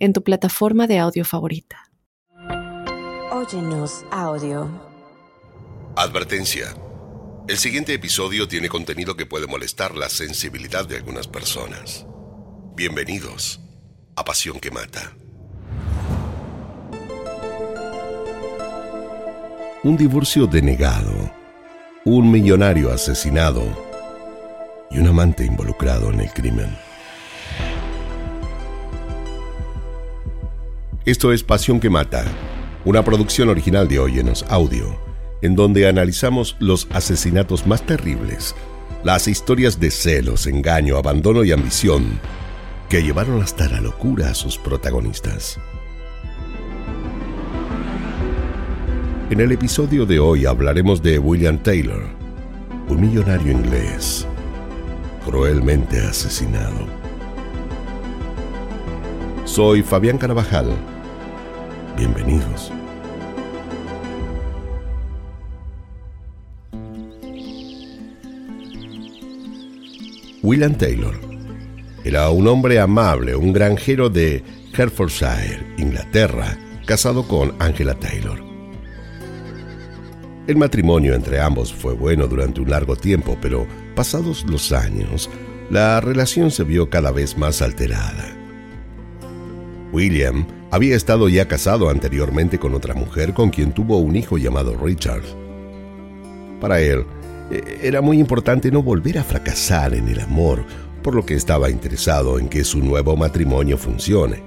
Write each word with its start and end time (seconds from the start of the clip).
en 0.00 0.14
tu 0.14 0.24
plataforma 0.24 0.86
de 0.86 0.98
audio 0.98 1.24
favorita. 1.24 1.90
Óyenos 3.30 4.04
audio. 4.10 4.68
Advertencia. 5.94 6.74
El 7.46 7.58
siguiente 7.58 7.92
episodio 7.92 8.48
tiene 8.48 8.68
contenido 8.68 9.14
que 9.16 9.26
puede 9.26 9.46
molestar 9.46 9.94
la 9.94 10.08
sensibilidad 10.08 10.86
de 10.86 10.96
algunas 10.96 11.28
personas. 11.28 12.06
Bienvenidos 12.74 13.60
a 14.16 14.24
Pasión 14.24 14.58
que 14.58 14.70
Mata. 14.70 15.12
Un 19.82 19.96
divorcio 19.96 20.46
denegado, 20.46 21.30
un 22.04 22.30
millonario 22.30 22.90
asesinado 22.90 23.62
y 24.90 24.98
un 24.98 25.08
amante 25.08 25.44
involucrado 25.44 26.10
en 26.10 26.20
el 26.20 26.32
crimen. 26.32 26.89
Esto 31.06 31.32
es 31.32 31.42
Pasión 31.42 31.80
que 31.80 31.88
Mata, 31.88 32.26
una 32.84 33.02
producción 33.02 33.48
original 33.48 33.88
de 33.88 33.98
Óyenos 33.98 34.44
Audio, 34.50 35.00
en 35.40 35.56
donde 35.56 35.88
analizamos 35.88 36.56
los 36.58 36.88
asesinatos 36.90 37.66
más 37.66 37.86
terribles, 37.86 38.54
las 39.02 39.26
historias 39.26 39.80
de 39.80 39.90
celos, 39.90 40.46
engaño, 40.46 40.98
abandono 40.98 41.42
y 41.42 41.52
ambición 41.52 42.20
que 42.90 43.02
llevaron 43.02 43.40
hasta 43.40 43.66
la 43.70 43.80
locura 43.80 44.28
a 44.28 44.34
sus 44.34 44.58
protagonistas. 44.58 45.58
En 49.30 49.40
el 49.40 49.52
episodio 49.52 50.04
de 50.04 50.20
hoy 50.20 50.44
hablaremos 50.44 51.02
de 51.02 51.18
William 51.18 51.56
Taylor, 51.62 52.02
un 52.90 53.00
millonario 53.00 53.52
inglés 53.52 54.26
cruelmente 55.24 55.98
asesinado. 56.00 56.99
Soy 59.52 59.82
Fabián 59.82 60.16
Carabajal 60.16 60.68
Bienvenidos. 61.96 62.70
William 70.44 70.72
Taylor 70.76 71.18
era 72.04 72.30
un 72.30 72.46
hombre 72.46 72.78
amable, 72.78 73.34
un 73.34 73.52
granjero 73.52 74.08
de 74.08 74.44
Hertfordshire, 74.72 75.74
Inglaterra, 75.78 76.56
casado 76.86 77.26
con 77.26 77.52
Angela 77.58 77.94
Taylor. 77.96 78.40
El 80.46 80.58
matrimonio 80.58 81.12
entre 81.12 81.40
ambos 81.40 81.74
fue 81.74 81.94
bueno 81.94 82.28
durante 82.28 82.60
un 82.60 82.70
largo 82.70 82.94
tiempo, 82.94 83.36
pero 83.42 83.66
pasados 83.96 84.44
los 84.48 84.70
años, 84.70 85.28
la 85.70 86.00
relación 86.00 86.52
se 86.52 86.62
vio 86.62 86.88
cada 86.88 87.10
vez 87.10 87.36
más 87.36 87.62
alterada. 87.62 88.39
William 89.92 90.46
había 90.70 90.96
estado 90.96 91.28
ya 91.28 91.48
casado 91.48 91.90
anteriormente 91.90 92.58
con 92.58 92.74
otra 92.74 92.94
mujer 92.94 93.34
con 93.34 93.50
quien 93.50 93.72
tuvo 93.72 93.98
un 93.98 94.16
hijo 94.16 94.38
llamado 94.38 94.76
Richard. 94.76 95.22
Para 96.60 96.80
él, 96.80 97.04
e, 97.50 97.80
era 97.82 98.00
muy 98.00 98.18
importante 98.18 98.70
no 98.70 98.82
volver 98.82 99.18
a 99.18 99.24
fracasar 99.24 99.94
en 99.94 100.08
el 100.08 100.20
amor, 100.20 100.64
por 101.02 101.14
lo 101.14 101.24
que 101.24 101.34
estaba 101.34 101.70
interesado 101.70 102.38
en 102.38 102.48
que 102.48 102.64
su 102.64 102.80
nuevo 102.80 103.16
matrimonio 103.16 103.78
funcione. 103.78 104.42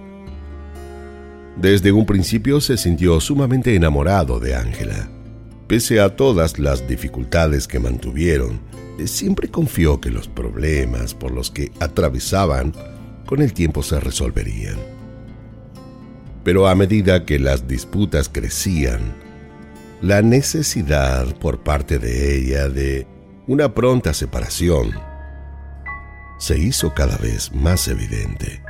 Desde 1.58 1.92
un 1.92 2.06
principio 2.06 2.62
se 2.62 2.78
sintió 2.78 3.20
sumamente 3.20 3.76
enamorado 3.76 4.40
de 4.40 4.56
Ángela. 4.56 5.10
Pese 5.68 6.00
a 6.00 6.16
todas 6.16 6.60
las 6.60 6.88
dificultades 6.88 7.68
que 7.68 7.80
mantuvieron, 7.80 8.60
siempre 9.06 9.50
confió 9.50 10.00
que 10.00 10.10
los 10.10 10.28
problemas 10.28 11.14
por 11.14 11.32
los 11.32 11.52
que 11.52 11.72
atravesaban 11.80 12.74
con 13.26 13.42
el 13.42 13.54
tiempo 13.54 13.84
se 13.84 14.00
resolverían. 14.00 14.93
Pero 16.44 16.68
a 16.68 16.76
medida 16.76 17.26
que 17.26 17.40
las 17.40 17.68
disputas 17.68 18.30
crecían, 18.30 19.16
la 20.02 20.22
necesidad 20.22 21.34
por 21.38 21.64
parte 21.64 22.00
de 22.00 22.38
ella 22.38 22.68
de 22.68 23.08
una 23.48 23.74
pronta 23.74 24.14
separación 24.14 24.92
se 26.38 26.58
hizo 26.58 26.94
cada 26.94 27.18
vez 27.18 27.54
más 27.54 27.88
evidente. 27.88 28.62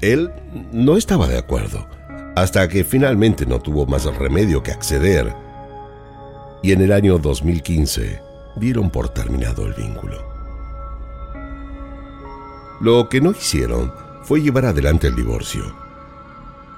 Él 0.00 0.30
no 0.72 0.96
estaba 0.96 1.26
de 1.26 1.36
acuerdo, 1.36 1.86
hasta 2.34 2.68
que 2.68 2.84
finalmente 2.84 3.44
no 3.44 3.60
tuvo 3.60 3.84
más 3.84 4.04
remedio 4.16 4.62
que 4.62 4.72
acceder, 4.72 5.34
y 6.62 6.72
en 6.72 6.80
el 6.80 6.92
año 6.92 7.18
2015 7.18 8.22
dieron 8.56 8.90
por 8.90 9.10
terminado 9.10 9.66
el 9.66 9.74
vínculo. 9.74 10.26
Lo 12.80 13.08
que 13.08 13.20
no 13.20 13.32
hicieron 13.32 13.92
fue 14.28 14.42
llevar 14.42 14.66
adelante 14.66 15.06
el 15.06 15.16
divorcio. 15.16 15.74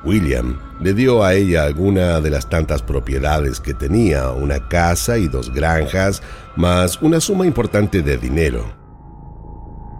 William 0.04 0.56
le 0.80 0.94
dio 0.94 1.24
a 1.24 1.34
ella 1.34 1.64
alguna 1.64 2.20
de 2.20 2.30
las 2.30 2.48
tantas 2.48 2.80
propiedades 2.80 3.58
que 3.58 3.74
tenía, 3.74 4.30
una 4.30 4.68
casa 4.68 5.18
y 5.18 5.26
dos 5.26 5.52
granjas, 5.52 6.22
más 6.54 7.02
una 7.02 7.18
suma 7.18 7.46
importante 7.46 8.02
de 8.02 8.18
dinero. 8.18 8.72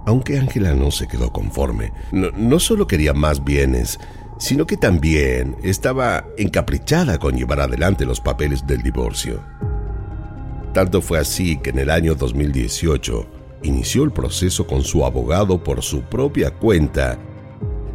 Aunque 0.06 0.39
Ángela 0.39 0.75
no 0.75 0.93
se 0.93 1.09
quedó 1.09 1.33
conforme, 1.33 1.93
no, 2.12 2.31
no, 2.37 2.60
solo 2.60 2.87
quería 2.87 3.15
más 3.15 3.43
bienes, 3.43 3.99
sino 4.39 4.65
que 4.65 4.77
también 4.77 5.56
estaba 5.65 6.27
encaprichada 6.39 7.19
con 7.19 7.37
llevar 7.37 7.59
adelante 7.59 8.06
los 8.06 8.21
papeles 8.21 8.65
del 8.65 8.81
divorcio. 8.81 9.41
Tanto 10.72 11.03
fue 11.03 11.19
así 11.19 11.56
que 11.56 11.71
en 11.71 11.81
el 11.81 11.91
año 11.91 12.15
2018 12.15 13.27
inició 13.65 14.05
el 14.05 14.12
proceso 14.12 14.69
con 14.69 14.84
su 14.84 15.05
abogado 15.05 15.65
por 15.65 15.83
su 15.83 16.03
propia 16.03 16.53
cuenta 16.53 17.19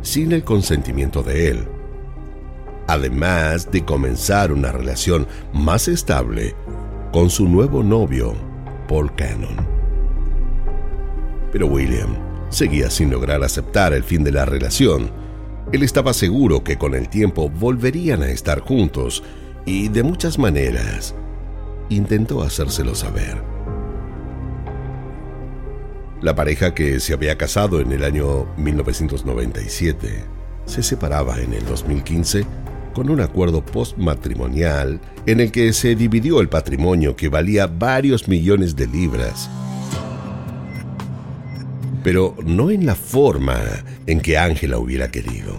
sin 0.05 0.31
el 0.31 0.43
consentimiento 0.43 1.23
de 1.23 1.49
él. 1.49 1.67
Además 2.87 3.71
de 3.71 3.83
comenzar 3.83 4.51
una 4.51 4.71
relación 4.71 5.27
más 5.51 5.87
estable 5.87 6.55
con 7.11 7.31
su 7.31 7.49
nuevo 7.49 7.83
novio, 7.83 8.35
Paul 8.87 9.13
Cannon. 9.15 9.67
Pero 11.51 11.67
William 11.67 12.15
seguía 12.49 12.91
sin 12.91 13.09
lograr 13.09 13.43
aceptar 13.43 13.93
el 13.93 14.03
fin 14.03 14.23
de 14.23 14.31
la 14.31 14.45
relación. 14.45 15.09
Él 15.71 15.81
estaba 15.81 16.13
seguro 16.13 16.63
que 16.63 16.77
con 16.77 16.93
el 16.93 17.09
tiempo 17.09 17.49
volverían 17.49 18.21
a 18.21 18.29
estar 18.29 18.59
juntos 18.59 19.23
y 19.65 19.87
de 19.87 20.03
muchas 20.03 20.37
maneras 20.37 21.15
intentó 21.89 22.43
hacérselo 22.43 22.93
saber. 22.93 23.54
La 26.21 26.33
pareja 26.33 26.73
que 26.73 26.99
se 26.99 27.13
había 27.13 27.37
casado 27.37 27.81
en 27.81 27.91
el 27.91 28.03
año 28.03 28.47
1997 28.57 30.23
se 30.65 30.81
separaba 30.81 31.39
en 31.39 31.53
el 31.53 31.65
2015 31.65 32.45
con 32.93 33.09
un 33.09 33.19
acuerdo 33.19 33.63
postmatrimonial 33.63 35.01
en 35.25 35.41
el 35.41 35.51
que 35.51 35.73
se 35.73 35.95
dividió 35.95 36.39
el 36.39 36.47
patrimonio 36.47 37.15
que 37.15 37.27
valía 37.27 37.67
varios 37.67 38.29
millones 38.29 38.75
de 38.75 38.87
libras. 38.87 39.49
Pero 42.03 42.35
no 42.45 42.71
en 42.71 42.85
la 42.85 42.95
forma 42.95 43.59
en 44.07 44.21
que 44.21 44.37
Ángela 44.37 44.77
hubiera 44.77 45.11
querido. 45.11 45.57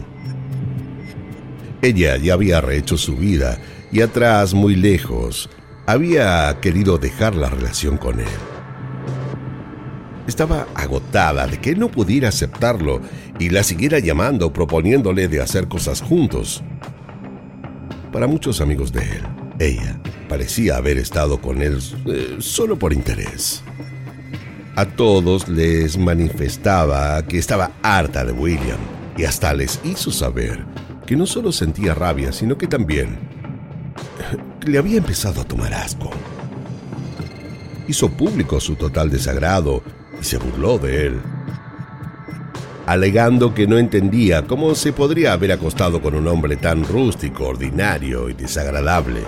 Ella 1.82 2.16
ya 2.16 2.32
había 2.32 2.62
rehecho 2.62 2.96
su 2.96 3.16
vida 3.16 3.58
y 3.92 4.00
atrás, 4.00 4.54
muy 4.54 4.74
lejos, 4.74 5.50
había 5.84 6.58
querido 6.62 6.96
dejar 6.96 7.34
la 7.34 7.50
relación 7.50 7.98
con 7.98 8.20
él. 8.20 8.55
Estaba 10.26 10.66
agotada 10.74 11.46
de 11.46 11.58
que 11.58 11.76
no 11.76 11.88
pudiera 11.88 12.28
aceptarlo 12.28 13.00
y 13.38 13.50
la 13.50 13.62
siguiera 13.62 13.98
llamando 13.98 14.52
proponiéndole 14.52 15.28
de 15.28 15.40
hacer 15.40 15.68
cosas 15.68 16.00
juntos. 16.00 16.62
Para 18.12 18.26
muchos 18.26 18.60
amigos 18.60 18.92
de 18.92 19.02
él, 19.02 19.22
ella 19.58 20.00
parecía 20.28 20.76
haber 20.76 20.98
estado 20.98 21.40
con 21.40 21.62
él 21.62 21.78
eh, 22.06 22.36
solo 22.40 22.78
por 22.78 22.92
interés. 22.92 23.62
A 24.74 24.84
todos 24.84 25.48
les 25.48 25.96
manifestaba 25.96 27.22
que 27.26 27.38
estaba 27.38 27.72
harta 27.82 28.24
de 28.24 28.32
William 28.32 28.78
y 29.16 29.24
hasta 29.24 29.54
les 29.54 29.80
hizo 29.84 30.10
saber 30.10 30.64
que 31.06 31.16
no 31.16 31.24
solo 31.24 31.52
sentía 31.52 31.94
rabia, 31.94 32.32
sino 32.32 32.58
que 32.58 32.66
también 32.66 33.18
le 34.66 34.78
había 34.78 34.98
empezado 34.98 35.40
a 35.40 35.44
tomar 35.44 35.72
asco. 35.72 36.10
Hizo 37.88 38.10
público 38.10 38.60
su 38.60 38.74
total 38.74 39.08
desagrado 39.10 39.82
se 40.26 40.38
burló 40.38 40.78
de 40.78 41.06
él. 41.06 41.20
alegando 42.84 43.52
que 43.52 43.66
no 43.66 43.78
entendía 43.78 44.46
cómo 44.46 44.74
se 44.76 44.92
podría 44.92 45.32
haber 45.32 45.50
acostado 45.52 46.00
con 46.00 46.14
un 46.14 46.28
hombre 46.28 46.56
tan 46.56 46.84
rústico, 46.84 47.48
ordinario 47.48 48.28
y 48.28 48.34
desagradable. 48.34 49.22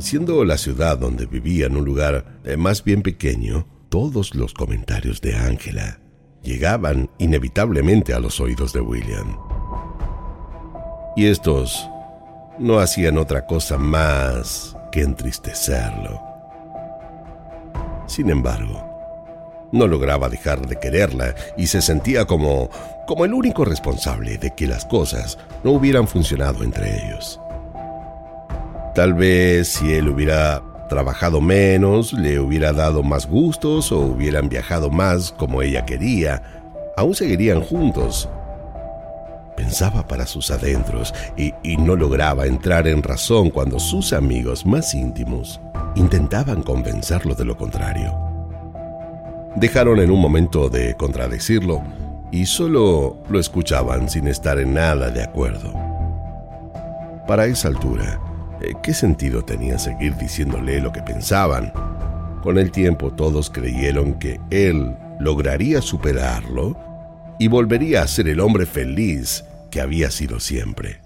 Siendo 0.00 0.44
la 0.44 0.58
ciudad 0.58 0.98
donde 0.98 1.26
vivía 1.26 1.66
en 1.66 1.76
un 1.76 1.84
lugar 1.84 2.40
eh, 2.44 2.56
más 2.56 2.82
bien 2.82 3.02
pequeño, 3.02 3.66
todos 3.90 4.34
los 4.34 4.54
comentarios 4.54 5.20
de 5.20 5.36
Ángela 5.36 6.00
llegaban 6.42 7.10
inevitablemente 7.18 8.14
a 8.14 8.18
los 8.18 8.40
oídos 8.40 8.72
de 8.72 8.80
William. 8.80 9.36
Y 11.16 11.26
estos 11.26 11.88
no 12.58 12.78
hacían 12.78 13.18
otra 13.18 13.46
cosa 13.46 13.78
más 13.78 14.76
que 14.90 15.02
entristecerlo. 15.02 16.29
Sin 18.20 18.28
embargo, 18.28 18.86
no 19.72 19.86
lograba 19.86 20.28
dejar 20.28 20.66
de 20.66 20.78
quererla 20.78 21.34
y 21.56 21.68
se 21.68 21.80
sentía 21.80 22.26
como, 22.26 22.68
como 23.06 23.24
el 23.24 23.32
único 23.32 23.64
responsable 23.64 24.36
de 24.36 24.54
que 24.54 24.66
las 24.66 24.84
cosas 24.84 25.38
no 25.64 25.70
hubieran 25.70 26.06
funcionado 26.06 26.62
entre 26.62 26.96
ellos. 26.96 27.40
Tal 28.94 29.14
vez 29.14 29.68
si 29.68 29.94
él 29.94 30.10
hubiera 30.10 30.60
trabajado 30.90 31.40
menos, 31.40 32.12
le 32.12 32.38
hubiera 32.38 32.74
dado 32.74 33.02
más 33.02 33.26
gustos 33.26 33.90
o 33.90 34.00
hubieran 34.00 34.50
viajado 34.50 34.90
más 34.90 35.32
como 35.32 35.62
ella 35.62 35.86
quería, 35.86 36.42
aún 36.98 37.14
seguirían 37.14 37.62
juntos. 37.62 38.28
Pensaba 39.56 40.06
para 40.06 40.26
sus 40.26 40.50
adentros 40.50 41.14
y, 41.38 41.54
y 41.62 41.78
no 41.78 41.96
lograba 41.96 42.44
entrar 42.44 42.86
en 42.86 43.02
razón 43.02 43.48
cuando 43.48 43.80
sus 43.80 44.12
amigos 44.12 44.66
más 44.66 44.92
íntimos 44.92 45.58
intentaban 45.94 46.62
convencerlo 46.62 47.34
de 47.34 47.44
lo 47.44 47.56
contrario. 47.56 48.14
Dejaron 49.56 49.98
en 49.98 50.10
un 50.10 50.20
momento 50.20 50.68
de 50.68 50.94
contradecirlo 50.96 51.82
y 52.30 52.46
solo 52.46 53.18
lo 53.28 53.40
escuchaban 53.40 54.08
sin 54.08 54.28
estar 54.28 54.58
en 54.58 54.74
nada 54.74 55.10
de 55.10 55.22
acuerdo. 55.22 55.72
Para 57.26 57.46
esa 57.46 57.68
altura, 57.68 58.20
eh, 58.60 58.74
¿qué 58.82 58.94
sentido 58.94 59.44
tenía 59.44 59.78
seguir 59.78 60.16
diciéndole 60.16 60.80
lo 60.80 60.92
que 60.92 61.02
pensaban? 61.02 61.72
Con 62.42 62.58
el 62.58 62.70
tiempo 62.70 63.12
todos 63.12 63.50
creyeron 63.50 64.14
que 64.14 64.40
él 64.50 64.96
lograría 65.18 65.82
superarlo 65.82 66.76
y 67.38 67.48
volvería 67.48 68.02
a 68.02 68.06
ser 68.06 68.28
el 68.28 68.40
hombre 68.40 68.66
feliz 68.66 69.44
que 69.70 69.80
había 69.80 70.10
sido 70.10 70.40
siempre. 70.40 70.99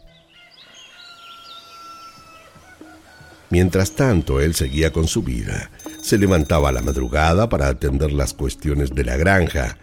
Mientras 3.54 3.92
tanto, 3.92 4.40
él 4.40 4.56
seguía 4.56 4.92
con 4.92 5.06
su 5.06 5.22
vida. 5.22 5.70
Se 6.02 6.18
levantaba 6.18 6.70
a 6.70 6.72
la 6.72 6.82
madrugada 6.82 7.48
para 7.48 7.68
atender 7.68 8.10
las 8.10 8.34
cuestiones 8.34 8.92
de 8.96 9.04
la 9.04 9.16
granja. 9.16 9.78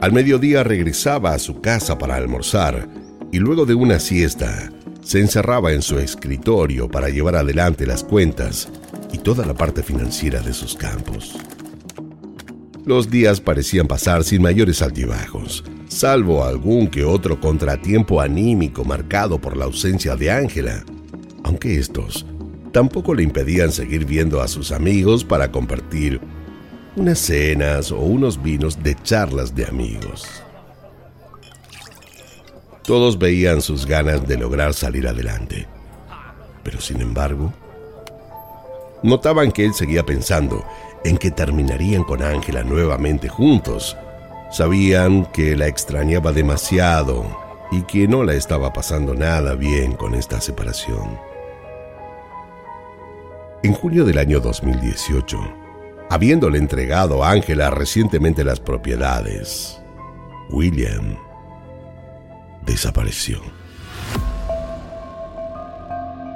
Al 0.00 0.12
mediodía 0.14 0.64
regresaba 0.64 1.34
a 1.34 1.38
su 1.38 1.60
casa 1.60 1.98
para 1.98 2.16
almorzar 2.16 2.88
y 3.32 3.38
luego 3.38 3.66
de 3.66 3.74
una 3.74 3.98
siesta 3.98 4.72
se 5.02 5.20
encerraba 5.20 5.72
en 5.72 5.82
su 5.82 5.98
escritorio 5.98 6.88
para 6.88 7.10
llevar 7.10 7.36
adelante 7.36 7.86
las 7.86 8.02
cuentas 8.02 8.70
y 9.12 9.18
toda 9.18 9.44
la 9.44 9.52
parte 9.52 9.82
financiera 9.82 10.40
de 10.40 10.54
sus 10.54 10.74
campos. 10.74 11.36
Los 12.86 13.10
días 13.10 13.42
parecían 13.42 13.86
pasar 13.86 14.24
sin 14.24 14.40
mayores 14.40 14.80
altibajos, 14.80 15.64
salvo 15.86 16.46
algún 16.46 16.86
que 16.86 17.04
otro 17.04 17.38
contratiempo 17.38 18.22
anímico 18.22 18.86
marcado 18.86 19.38
por 19.38 19.54
la 19.54 19.66
ausencia 19.66 20.16
de 20.16 20.30
Ángela 20.30 20.82
aunque 21.56 21.78
estos 21.78 22.26
tampoco 22.70 23.14
le 23.14 23.22
impedían 23.22 23.72
seguir 23.72 24.04
viendo 24.04 24.42
a 24.42 24.48
sus 24.48 24.72
amigos 24.72 25.24
para 25.24 25.50
compartir 25.50 26.20
unas 26.96 27.18
cenas 27.18 27.90
o 27.90 27.98
unos 27.98 28.42
vinos 28.42 28.82
de 28.82 28.94
charlas 28.94 29.54
de 29.54 29.64
amigos. 29.64 30.26
Todos 32.84 33.18
veían 33.18 33.62
sus 33.62 33.86
ganas 33.86 34.28
de 34.28 34.36
lograr 34.36 34.74
salir 34.74 35.08
adelante, 35.08 35.66
pero 36.62 36.78
sin 36.78 37.00
embargo, 37.00 37.54
notaban 39.02 39.50
que 39.50 39.64
él 39.64 39.72
seguía 39.72 40.04
pensando 40.04 40.62
en 41.06 41.16
que 41.16 41.30
terminarían 41.30 42.04
con 42.04 42.22
Ángela 42.22 42.64
nuevamente 42.64 43.30
juntos. 43.30 43.96
Sabían 44.52 45.24
que 45.32 45.56
la 45.56 45.68
extrañaba 45.68 46.32
demasiado 46.32 47.24
y 47.70 47.80
que 47.84 48.06
no 48.06 48.24
la 48.24 48.34
estaba 48.34 48.74
pasando 48.74 49.14
nada 49.14 49.54
bien 49.54 49.94
con 49.94 50.14
esta 50.14 50.38
separación. 50.42 51.35
En 53.62 53.72
junio 53.72 54.04
del 54.04 54.18
año 54.18 54.38
2018, 54.40 55.38
habiéndole 56.10 56.58
entregado 56.58 57.24
a 57.24 57.30
Ángela 57.30 57.70
recientemente 57.70 58.44
las 58.44 58.60
propiedades, 58.60 59.80
William 60.50 61.16
desapareció. 62.64 63.40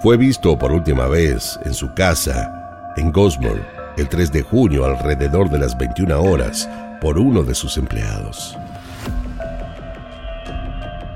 Fue 0.02 0.16
visto 0.16 0.58
por 0.58 0.72
última 0.72 1.06
vez 1.06 1.58
en 1.64 1.74
su 1.74 1.92
casa 1.94 2.92
en 2.96 3.12
Gosmore 3.12 3.62
el 3.98 4.08
3 4.08 4.32
de 4.32 4.42
junio 4.42 4.86
alrededor 4.86 5.50
de 5.50 5.58
las 5.58 5.76
21 5.76 6.20
horas 6.22 6.68
por 7.00 7.18
uno 7.18 7.42
de 7.42 7.54
sus 7.54 7.76
empleados. 7.76 8.56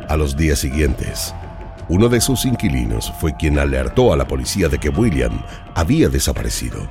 A 0.08 0.16
los 0.16 0.36
días 0.36 0.58
siguientes, 0.58 1.34
uno 1.88 2.08
de 2.08 2.20
sus 2.20 2.44
inquilinos 2.44 3.12
fue 3.20 3.36
quien 3.36 3.58
alertó 3.58 4.12
a 4.12 4.16
la 4.16 4.26
policía 4.26 4.68
de 4.68 4.78
que 4.78 4.88
William 4.88 5.42
había 5.74 6.08
desaparecido. 6.08 6.88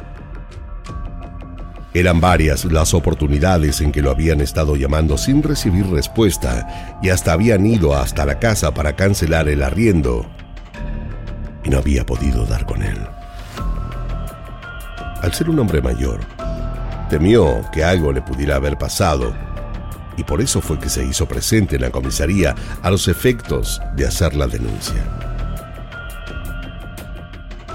Eran 1.95 2.19
varias 2.19 2.65
las 2.65 2.93
oportunidades 2.93 3.79
en 3.81 3.91
que 3.91 4.01
lo 4.01 4.09
habían 4.09 4.41
estado 4.41 4.75
llamando 4.75 5.17
sin 5.17 5.43
recibir 5.43 5.85
respuesta 5.87 6.99
y 7.03 7.09
hasta 7.09 7.33
habían 7.33 7.65
ido 7.65 7.95
hasta 7.95 8.25
la 8.25 8.39
casa 8.39 8.73
para 8.73 8.95
cancelar 8.95 9.47
el 9.47 9.61
arriendo 9.61 10.25
y 11.63 11.69
no 11.69 11.77
había 11.77 12.05
podido 12.05 12.45
dar 12.45 12.65
con 12.65 12.81
él. 12.81 12.97
Al 15.21 15.33
ser 15.33 15.49
un 15.49 15.59
hombre 15.59 15.81
mayor, 15.81 16.19
temió 17.09 17.61
que 17.71 17.83
algo 17.83 18.11
le 18.11 18.21
pudiera 18.21 18.55
haber 18.55 18.77
pasado 18.77 19.33
y 20.17 20.23
por 20.23 20.41
eso 20.41 20.61
fue 20.61 20.79
que 20.79 20.89
se 20.89 21.05
hizo 21.05 21.27
presente 21.27 21.75
en 21.75 21.81
la 21.81 21.91
comisaría 21.91 22.55
a 22.81 22.89
los 22.89 23.07
efectos 23.07 23.81
de 23.95 24.07
hacer 24.07 24.35
la 24.35 24.47
denuncia. 24.47 25.03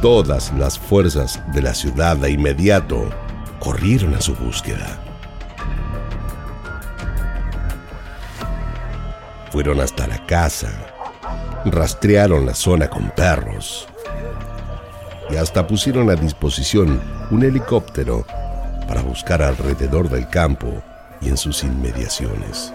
Todas 0.01 0.53
las 0.53 0.79
fuerzas 0.79 1.41
de 1.53 1.63
la 1.63 1.75
ciudad 1.75 2.17
de 2.17 2.31
inmediato 2.31 3.11
corrieron 3.59 4.15
a 4.15 4.21
su 4.21 4.35
búsqueda. 4.37 4.99
Fueron 9.51 9.81
hasta 9.81 10.07
la 10.07 10.25
casa, 10.27 10.71
rastrearon 11.65 12.47
la 12.47 12.55
zona 12.55 12.89
con 12.89 13.11
perros 13.11 13.89
y 15.31 15.37
hasta 15.37 15.67
pusieron 15.67 16.11
a 16.11 16.15
disposición 16.15 17.01
un 17.31 17.43
helicóptero 17.43 18.25
para 18.87 19.03
buscar 19.03 19.43
alrededor 19.43 20.09
del 20.09 20.29
campo 20.29 20.83
y 21.21 21.29
en 21.29 21.37
sus 21.37 21.65
inmediaciones. 21.65 22.73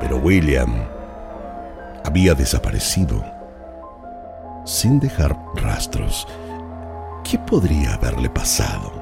Pero 0.00 0.18
William 0.18 0.84
había 2.04 2.34
desaparecido 2.34 3.24
sin 4.64 5.00
dejar 5.00 5.36
rastros. 5.56 6.26
¿Qué 7.22 7.38
podría 7.38 7.94
haberle 7.94 8.28
pasado? 8.28 8.92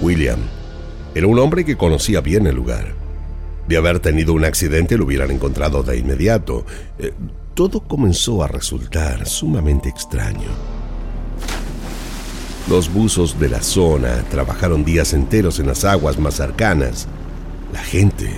William 0.00 0.40
era 1.14 1.26
un 1.26 1.38
hombre 1.38 1.64
que 1.64 1.76
conocía 1.76 2.20
bien 2.20 2.46
el 2.46 2.54
lugar. 2.54 2.94
De 3.68 3.76
haber 3.76 4.00
tenido 4.00 4.32
un 4.32 4.44
accidente 4.44 4.96
lo 4.96 5.04
hubieran 5.04 5.30
encontrado 5.30 5.82
de 5.82 5.98
inmediato. 5.98 6.64
Eh, 6.98 7.12
todo 7.60 7.80
comenzó 7.80 8.42
a 8.42 8.48
resultar 8.48 9.26
sumamente 9.26 9.90
extraño. 9.90 10.48
Los 12.70 12.90
buzos 12.90 13.38
de 13.38 13.50
la 13.50 13.62
zona 13.62 14.22
trabajaron 14.30 14.82
días 14.82 15.12
enteros 15.12 15.58
en 15.60 15.66
las 15.66 15.84
aguas 15.84 16.18
más 16.18 16.36
cercanas. 16.36 17.06
La 17.70 17.80
gente 17.80 18.30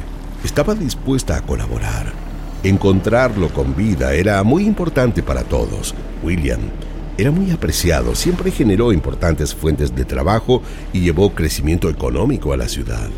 estaba 0.43 0.75
dispuesta 0.75 1.37
a 1.37 1.43
colaborar. 1.43 2.13
Encontrarlo 2.65 3.49
con 3.51 3.77
vida 3.77 4.13
era 4.13 4.43
muy 4.43 4.65
importante 4.65 5.23
para 5.23 5.45
todos. 5.45 5.95
William 6.25 6.59
era 7.17 7.31
muy 7.31 7.53
apreciado, 7.53 8.17
siempre 8.17 8.51
generó 8.51 8.93
importantes 8.93 9.55
fuentes 9.55 9.95
de 9.95 10.05
trabajo 10.05 10.63
y 10.93 10.99
llevó 10.99 11.33
crecimiento 11.33 11.89
económico 11.89 12.53
a 12.53 12.57
la 12.57 12.69
ciudad. 12.69 13.09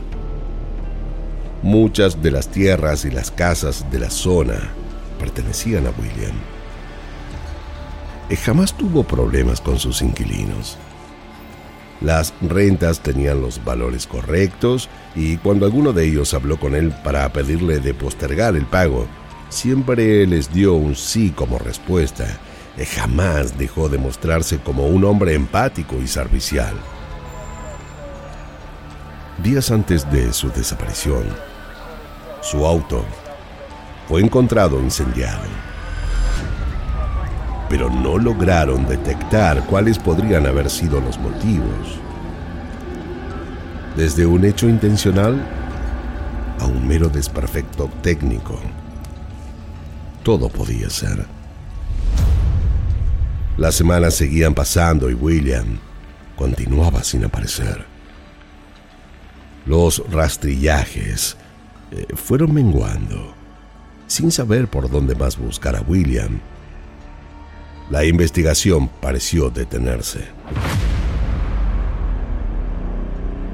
Muchas 1.63 2.23
de 2.23 2.31
las 2.31 2.49
tierras 2.49 3.07
y 3.07 3.11
las 3.11 3.31
casas 3.31 3.87
de 3.91 4.01
la 4.01 4.11
zona 4.11 4.84
pertenecían 5.19 5.87
a 5.87 5.91
William. 5.91 6.35
Jamás 8.37 8.75
tuvo 8.75 9.05
problemas 9.05 9.61
con 9.61 9.79
sus 9.79 10.03
inquilinos. 10.03 10.77
Las 12.01 12.35
rentas 12.41 13.01
tenían 13.01 13.41
los 13.41 13.65
valores 13.65 14.07
correctos 14.07 14.89
y 15.15 15.37
cuando 15.39 15.67
alguno 15.67 15.93
de 15.93 16.05
ellos 16.05 16.35
habló 16.35 16.59
con 16.59 16.75
él 16.75 16.93
para 17.05 17.33
pedirle 17.33 17.79
de 17.79 17.95
postergar 17.95 18.57
el 18.57 18.67
pago, 18.67 19.07
siempre 19.49 20.27
les 20.27 20.53
dio 20.53 20.75
un 20.75 20.97
sí 20.97 21.31
como 21.31 21.59
respuesta. 21.59 22.27
Y 22.77 22.85
jamás 22.85 23.57
dejó 23.57 23.89
de 23.89 23.99
mostrarse 23.99 24.59
como 24.59 24.89
un 24.89 25.05
hombre 25.05 25.35
empático 25.35 25.97
y 26.03 26.09
servicial. 26.09 26.75
Días 29.43 29.71
antes 29.71 30.11
de 30.11 30.33
su 30.33 30.51
desaparición, 30.51 31.25
su 32.43 32.67
auto 32.67 33.05
fue 34.09 34.21
encontrado 34.21 34.81
incendiado. 34.81 35.45
Pero 37.69 37.91
no 37.91 38.19
lograron 38.19 38.87
detectar 38.87 39.65
cuáles 39.67 39.99
podrían 39.99 40.47
haber 40.47 40.71
sido 40.71 41.01
los 41.01 41.19
motivos. 41.19 41.99
Desde 43.97 44.27
un 44.27 44.45
hecho 44.45 44.69
intencional 44.69 45.41
a 46.61 46.67
un 46.67 46.87
mero 46.87 47.09
desperfecto 47.09 47.91
técnico. 48.03 48.61
Todo 50.23 50.49
podía 50.49 50.89
ser. 50.91 51.27
Las 53.57 53.75
semanas 53.75 54.15
seguían 54.15 54.55
pasando 54.55 55.11
y 55.11 55.15
William 55.15 55.79
continuaba 56.37 57.05
sin 57.05 57.25
aparecer. 57.25 57.85
Los 59.67 60.03
rastrillajes 60.11 61.37
eh, 61.91 62.07
fueron 62.15 62.53
menguando, 62.53 63.34
sin 64.07 64.31
saber 64.31 64.69
por 64.69 64.91
dónde 64.91 65.15
más 65.15 65.39
buscar 65.39 65.77
a 65.77 65.81
William. 65.83 66.41
La 67.91 68.05
investigación 68.05 68.89
pareció 68.89 69.51
detenerse. 69.51 70.25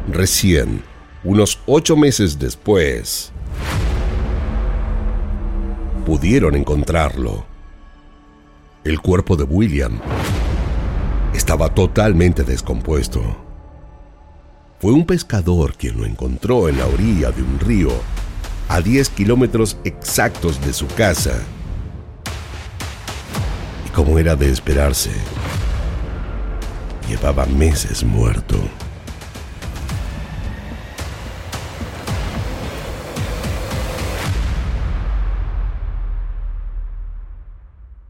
Recién, 0.09 0.83
unos 1.25 1.61
ocho 1.66 1.97
meses 1.97 2.38
después, 2.38 3.33
pudieron 6.04 6.57
encontrarlo. 6.57 7.45
El 8.83 9.00
cuerpo 9.00 9.37
de 9.37 9.45
William 9.45 10.00
estaba 11.35 11.73
totalmente 11.75 12.42
descompuesto. 12.42 13.23
Fue 14.80 14.92
un 14.92 15.04
pescador 15.04 15.75
quien 15.76 15.99
lo 15.99 16.07
encontró 16.07 16.69
en 16.69 16.78
la 16.78 16.87
orilla 16.87 17.30
de 17.30 17.42
un 17.42 17.61
río, 17.61 17.90
a 18.70 18.80
10 18.80 19.10
kilómetros 19.10 19.76
exactos 19.82 20.64
de 20.64 20.72
su 20.72 20.86
casa. 20.86 21.42
Y 23.84 23.90
como 23.90 24.16
era 24.16 24.36
de 24.36 24.48
esperarse, 24.48 25.10
llevaba 27.08 27.46
meses 27.46 28.04
muerto. 28.04 28.56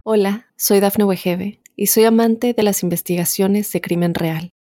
Hola, 0.03 0.47
soy 0.57 0.81
Dafne 0.81 1.05
Wegebe 1.05 1.61
y 1.75 1.87
soy 1.87 2.05
amante 2.05 2.53
de 2.53 2.63
las 2.63 2.83
investigaciones 2.83 3.73
de 3.73 3.81
crimen 3.81 4.13
real. 4.13 4.53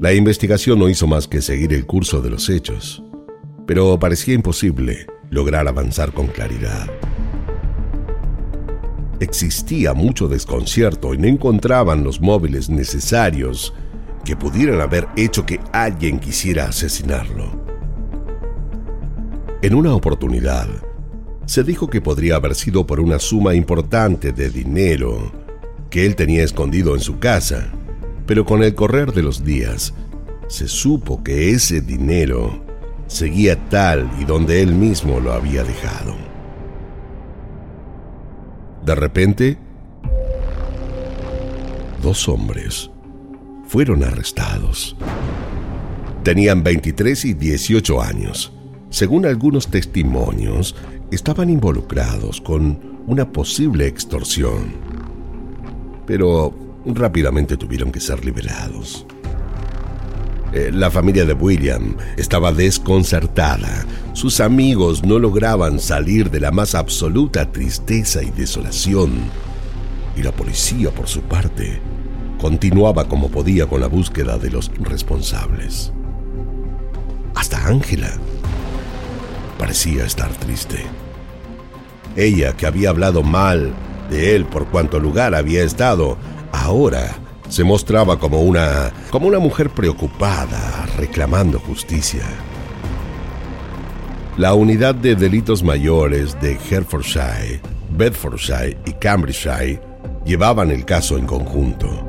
La 0.00 0.14
investigación 0.14 0.78
no 0.78 0.88
hizo 0.88 1.06
más 1.06 1.28
que 1.28 1.42
seguir 1.42 1.74
el 1.74 1.84
curso 1.84 2.22
de 2.22 2.30
los 2.30 2.48
hechos, 2.48 3.04
pero 3.66 3.98
parecía 3.98 4.32
imposible 4.32 5.06
lograr 5.28 5.68
avanzar 5.68 6.10
con 6.12 6.26
claridad. 6.28 6.86
Existía 9.20 9.92
mucho 9.92 10.26
desconcierto 10.26 11.12
y 11.12 11.18
no 11.18 11.26
encontraban 11.26 12.02
los 12.02 12.18
móviles 12.18 12.70
necesarios 12.70 13.74
que 14.24 14.36
pudieran 14.36 14.80
haber 14.80 15.06
hecho 15.18 15.44
que 15.44 15.60
alguien 15.70 16.18
quisiera 16.18 16.68
asesinarlo. 16.68 17.62
En 19.60 19.74
una 19.74 19.94
oportunidad, 19.94 20.66
se 21.44 21.62
dijo 21.62 21.90
que 21.90 22.00
podría 22.00 22.36
haber 22.36 22.54
sido 22.54 22.86
por 22.86 23.00
una 23.00 23.18
suma 23.18 23.54
importante 23.54 24.32
de 24.32 24.48
dinero 24.48 25.30
que 25.90 26.06
él 26.06 26.16
tenía 26.16 26.42
escondido 26.42 26.94
en 26.94 27.00
su 27.00 27.18
casa 27.18 27.70
pero 28.30 28.44
con 28.44 28.62
el 28.62 28.76
correr 28.76 29.12
de 29.12 29.24
los 29.24 29.42
días, 29.42 29.92
se 30.46 30.68
supo 30.68 31.20
que 31.24 31.50
ese 31.50 31.80
dinero 31.80 32.62
seguía 33.08 33.58
tal 33.68 34.08
y 34.20 34.24
donde 34.24 34.62
él 34.62 34.72
mismo 34.72 35.18
lo 35.18 35.32
había 35.32 35.64
dejado. 35.64 36.14
De 38.86 38.94
repente, 38.94 39.58
dos 42.00 42.28
hombres 42.28 42.88
fueron 43.66 44.04
arrestados. 44.04 44.96
Tenían 46.22 46.62
23 46.62 47.24
y 47.24 47.34
18 47.34 48.00
años. 48.00 48.52
Según 48.90 49.26
algunos 49.26 49.66
testimonios, 49.66 50.76
estaban 51.10 51.50
involucrados 51.50 52.40
con 52.40 52.78
una 53.08 53.32
posible 53.32 53.88
extorsión. 53.88 54.74
Pero 56.06 56.69
rápidamente 56.84 57.56
tuvieron 57.56 57.92
que 57.92 58.00
ser 58.00 58.24
liberados. 58.24 59.06
Eh, 60.52 60.70
la 60.72 60.90
familia 60.90 61.24
de 61.24 61.32
William 61.32 61.96
estaba 62.16 62.52
desconcertada. 62.52 63.86
Sus 64.14 64.40
amigos 64.40 65.04
no 65.04 65.18
lograban 65.18 65.78
salir 65.78 66.30
de 66.30 66.40
la 66.40 66.50
más 66.50 66.74
absoluta 66.74 67.50
tristeza 67.52 68.22
y 68.22 68.30
desolación. 68.30 69.12
Y 70.16 70.22
la 70.22 70.32
policía, 70.32 70.90
por 70.90 71.06
su 71.06 71.20
parte, 71.22 71.80
continuaba 72.40 73.06
como 73.06 73.30
podía 73.30 73.66
con 73.66 73.80
la 73.80 73.86
búsqueda 73.86 74.38
de 74.38 74.50
los 74.50 74.72
responsables. 74.80 75.92
Hasta 77.36 77.64
Ángela 77.68 78.10
parecía 79.56 80.04
estar 80.04 80.30
triste. 80.32 80.84
Ella, 82.16 82.56
que 82.56 82.66
había 82.66 82.90
hablado 82.90 83.22
mal 83.22 83.72
de 84.10 84.34
él 84.34 84.46
por 84.46 84.66
cuanto 84.66 84.98
lugar 84.98 85.34
había 85.36 85.62
estado, 85.62 86.18
ahora 86.52 87.16
se 87.48 87.64
mostraba 87.64 88.18
como 88.18 88.40
una 88.40 88.92
como 89.10 89.26
una 89.26 89.38
mujer 89.38 89.70
preocupada, 89.70 90.86
reclamando 90.96 91.58
justicia. 91.58 92.22
La 94.36 94.54
unidad 94.54 94.94
de 94.94 95.16
delitos 95.16 95.62
mayores 95.62 96.40
de 96.40 96.56
Hertfordshire, 96.70 97.60
Bedfordshire 97.90 98.78
y 98.86 98.92
Cambridgeshire 98.92 99.82
llevaban 100.24 100.70
el 100.70 100.84
caso 100.84 101.18
en 101.18 101.26
conjunto. 101.26 102.06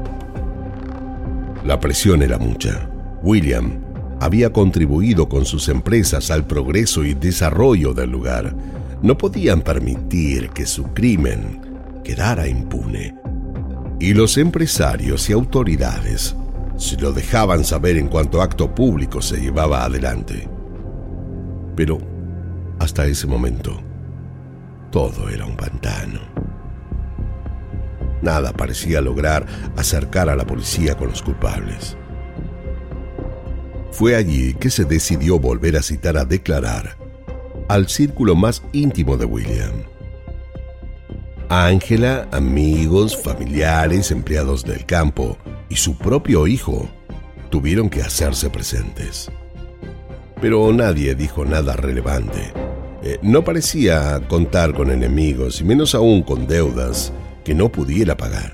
La 1.66 1.80
presión 1.80 2.22
era 2.22 2.38
mucha. 2.38 2.90
William 3.24 3.84
había 4.20 4.54
contribuido 4.54 5.28
con 5.28 5.46
sus 5.46 5.68
empresas 5.68 6.30
al 6.30 6.46
progreso 6.46 7.04
y 7.04 7.16
desarrollo 7.16 7.94
del 7.94 8.12
lugar. 8.12 8.56
No 9.02 9.18
podían 9.18 9.62
permitir 9.62 10.50
que 10.52 10.68
su 10.68 10.84
crimen 10.94 11.60
quedara 12.04 12.48
impune 12.48 13.21
y 14.02 14.16
los 14.16 14.40
empresarios 14.40 15.30
y 15.30 15.34
autoridades 15.34 16.36
se 16.76 16.98
lo 16.98 17.14
dejaban 17.14 17.64
saber 17.64 17.98
en 17.98 18.08
cuanto 18.08 18.42
acto 18.42 18.74
público 18.74 19.22
se 19.22 19.40
llevaba 19.40 19.86
adelante. 19.86 20.50
Pero 21.76 22.00
hasta 22.80 23.06
ese 23.06 23.28
momento, 23.28 23.80
todo 24.90 25.30
era 25.30 25.46
un 25.46 25.56
pantano. 25.56 26.20
Nada 28.24 28.52
parecía 28.54 29.02
lograr 29.02 29.46
acercar 29.78 30.30
a 30.30 30.36
la 30.36 30.48
policía 30.48 30.98
con 30.98 31.10
los 31.10 31.22
culpables. 31.22 31.96
Fue 33.92 34.16
allí 34.16 34.56
que 34.56 34.72
se 34.72 34.84
decidió 34.84 35.38
volver 35.38 35.78
a 35.78 35.84
citar 35.84 36.18
a 36.18 36.26
declarar 36.26 36.98
al 37.70 37.88
círculo 37.88 38.36
más 38.36 38.64
íntimo 38.74 39.16
de 39.16 39.26
William, 39.26 39.84
Ángela, 41.54 42.30
amigos, 42.32 43.22
familiares, 43.22 44.10
empleados 44.12 44.64
del 44.64 44.86
campo 44.86 45.38
y 45.68 45.76
su 45.76 45.98
propio 45.98 46.48
hijo 46.48 46.88
tuvieron 47.50 47.90
que 47.90 48.02
hacerse 48.02 48.50
presentes. 48.50 49.30
Pero 50.40 50.72
nadie 50.72 51.14
dijo 51.14 51.44
nada 51.44 51.76
relevante. 51.76 52.54
Eh, 53.04 53.20
no 53.22 53.44
parecía 53.44 54.22
contar 54.30 54.74
con 54.74 54.92
enemigos 54.92 55.60
y 55.60 55.66
menos 55.66 55.94
aún 55.94 56.22
con 56.22 56.48
deudas 56.48 57.12
que 57.44 57.54
no 57.54 57.70
pudiera 57.70 58.16
pagar. 58.16 58.54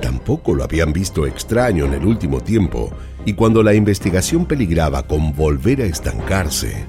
Tampoco 0.00 0.54
lo 0.54 0.62
habían 0.62 0.92
visto 0.92 1.26
extraño 1.26 1.86
en 1.86 1.94
el 1.94 2.06
último 2.06 2.40
tiempo 2.40 2.92
y 3.24 3.32
cuando 3.32 3.64
la 3.64 3.74
investigación 3.74 4.46
peligraba 4.46 5.02
con 5.08 5.34
volver 5.34 5.82
a 5.82 5.86
estancarse, 5.86 6.86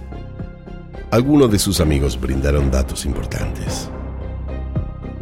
algunos 1.09 1.51
de 1.51 1.57
sus 1.57 1.81
amigos 1.81 2.21
brindaron 2.21 2.69
datos 2.69 3.03
importantes. 3.03 3.89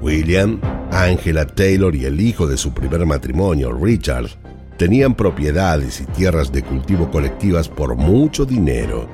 William, 0.05 0.61
Angela 0.91 1.47
Taylor 1.47 1.95
y 1.95 2.05
el 2.05 2.21
hijo 2.21 2.45
de 2.45 2.57
su 2.57 2.75
primer 2.75 3.03
matrimonio, 3.07 3.73
Richard, 3.73 4.27
tenían 4.77 5.15
propiedades 5.15 5.99
y 5.99 6.05
tierras 6.05 6.51
de 6.51 6.61
cultivo 6.61 7.09
colectivas 7.09 7.67
por 7.67 7.95
mucho 7.95 8.45
dinero. 8.45 9.09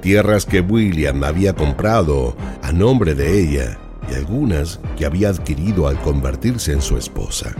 Tierras 0.00 0.46
que 0.46 0.62
William 0.62 1.22
había 1.24 1.52
comprado 1.52 2.34
a 2.62 2.72
nombre 2.72 3.14
de 3.14 3.38
ella 3.38 3.78
y 4.10 4.14
algunas 4.14 4.80
que 4.96 5.04
había 5.04 5.28
adquirido 5.28 5.86
al 5.86 6.00
convertirse 6.00 6.72
en 6.72 6.80
su 6.80 6.96
esposa. 6.96 7.54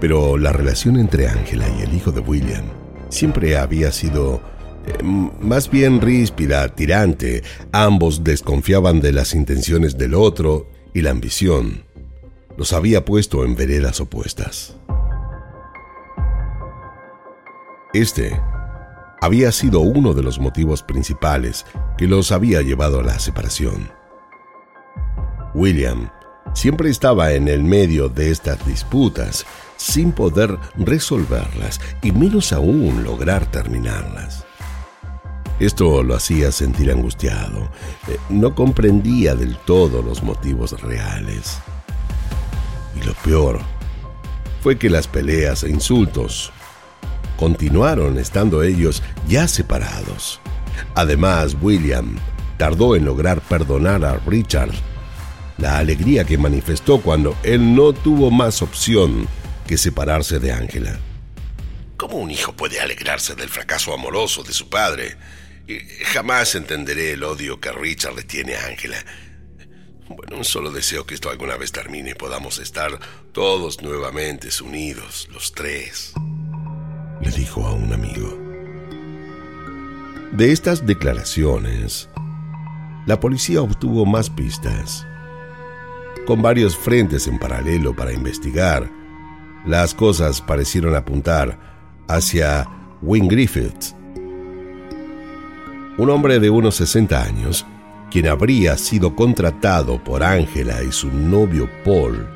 Pero 0.00 0.38
la 0.38 0.52
relación 0.52 0.98
entre 0.98 1.28
Angela 1.28 1.68
y 1.78 1.82
el 1.82 1.94
hijo 1.94 2.10
de 2.10 2.18
William 2.18 2.64
siempre 3.10 3.56
había 3.56 3.92
sido 3.92 4.40
eh, 4.86 5.04
más 5.04 5.70
bien 5.70 6.00
ríspida, 6.00 6.66
tirante. 6.66 7.44
Ambos 7.70 8.24
desconfiaban 8.24 9.00
de 9.00 9.12
las 9.12 9.36
intenciones 9.36 9.96
del 9.96 10.14
otro 10.14 10.77
y 10.98 11.00
la 11.00 11.10
ambición 11.10 11.84
los 12.56 12.72
había 12.72 13.04
puesto 13.04 13.44
en 13.44 13.54
veredas 13.54 14.00
opuestas. 14.00 14.74
Este 17.94 18.40
había 19.20 19.52
sido 19.52 19.78
uno 19.78 20.12
de 20.12 20.24
los 20.24 20.40
motivos 20.40 20.82
principales 20.82 21.66
que 21.96 22.08
los 22.08 22.32
había 22.32 22.62
llevado 22.62 22.98
a 22.98 23.04
la 23.04 23.20
separación. 23.20 23.92
William 25.54 26.10
siempre 26.52 26.90
estaba 26.90 27.32
en 27.32 27.46
el 27.46 27.62
medio 27.62 28.08
de 28.08 28.32
estas 28.32 28.66
disputas 28.66 29.46
sin 29.76 30.10
poder 30.10 30.58
resolverlas 30.74 31.80
y 32.02 32.10
menos 32.10 32.52
aún 32.52 33.04
lograr 33.04 33.48
terminarlas. 33.52 34.47
Esto 35.60 36.04
lo 36.04 36.14
hacía 36.14 36.52
sentir 36.52 36.90
angustiado. 36.90 37.70
Eh, 38.06 38.16
no 38.28 38.54
comprendía 38.54 39.34
del 39.34 39.56
todo 39.56 40.02
los 40.02 40.22
motivos 40.22 40.80
reales. 40.80 41.58
Y 42.94 43.04
lo 43.04 43.14
peor 43.14 43.60
fue 44.62 44.78
que 44.78 44.88
las 44.88 45.08
peleas 45.08 45.64
e 45.64 45.70
insultos 45.70 46.52
continuaron 47.36 48.18
estando 48.18 48.62
ellos 48.62 49.02
ya 49.26 49.48
separados. 49.48 50.40
Además, 50.94 51.56
William 51.60 52.16
tardó 52.56 52.96
en 52.96 53.04
lograr 53.04 53.40
perdonar 53.40 54.04
a 54.04 54.16
Richard 54.26 54.72
la 55.58 55.78
alegría 55.78 56.24
que 56.24 56.38
manifestó 56.38 57.00
cuando 57.00 57.36
él 57.42 57.74
no 57.74 57.92
tuvo 57.92 58.30
más 58.30 58.62
opción 58.62 59.26
que 59.66 59.76
separarse 59.76 60.38
de 60.38 60.52
Ángela. 60.52 60.98
¿Cómo 61.96 62.18
un 62.18 62.30
hijo 62.30 62.52
puede 62.52 62.80
alegrarse 62.80 63.34
del 63.34 63.48
fracaso 63.48 63.92
amoroso 63.92 64.44
de 64.44 64.52
su 64.52 64.68
padre? 64.68 65.16
Jamás 66.12 66.54
entenderé 66.54 67.12
el 67.12 67.22
odio 67.22 67.60
que 67.60 67.70
Richard 67.72 68.14
le 68.14 68.22
tiene 68.22 68.56
a 68.56 68.66
Ángela. 68.66 68.96
Bueno, 70.08 70.42
solo 70.42 70.70
deseo 70.70 71.04
que 71.04 71.14
esto 71.14 71.28
alguna 71.28 71.56
vez 71.56 71.70
termine 71.72 72.10
y 72.10 72.14
podamos 72.14 72.58
estar 72.58 72.98
todos 73.32 73.82
nuevamente 73.82 74.48
unidos, 74.62 75.28
los 75.30 75.52
tres, 75.52 76.14
le 77.20 77.30
dijo 77.30 77.66
a 77.66 77.72
un 77.72 77.92
amigo. 77.92 78.38
De 80.32 80.50
estas 80.52 80.86
declaraciones, 80.86 82.08
la 83.06 83.20
policía 83.20 83.60
obtuvo 83.60 84.06
más 84.06 84.30
pistas. 84.30 85.06
Con 86.26 86.40
varios 86.40 86.76
frentes 86.76 87.26
en 87.26 87.38
paralelo 87.38 87.94
para 87.94 88.12
investigar, 88.12 88.90
las 89.66 89.94
cosas 89.94 90.40
parecieron 90.40 90.94
apuntar 90.94 91.58
hacia 92.08 92.66
Win 93.02 93.28
Griffith, 93.28 93.94
un 95.98 96.10
hombre 96.10 96.38
de 96.38 96.48
unos 96.48 96.76
60 96.76 97.22
años, 97.22 97.66
quien 98.10 98.28
habría 98.28 98.78
sido 98.78 99.14
contratado 99.14 100.02
por 100.02 100.22
Angela 100.22 100.82
y 100.82 100.92
su 100.92 101.08
novio 101.08 101.68
Paul 101.84 102.26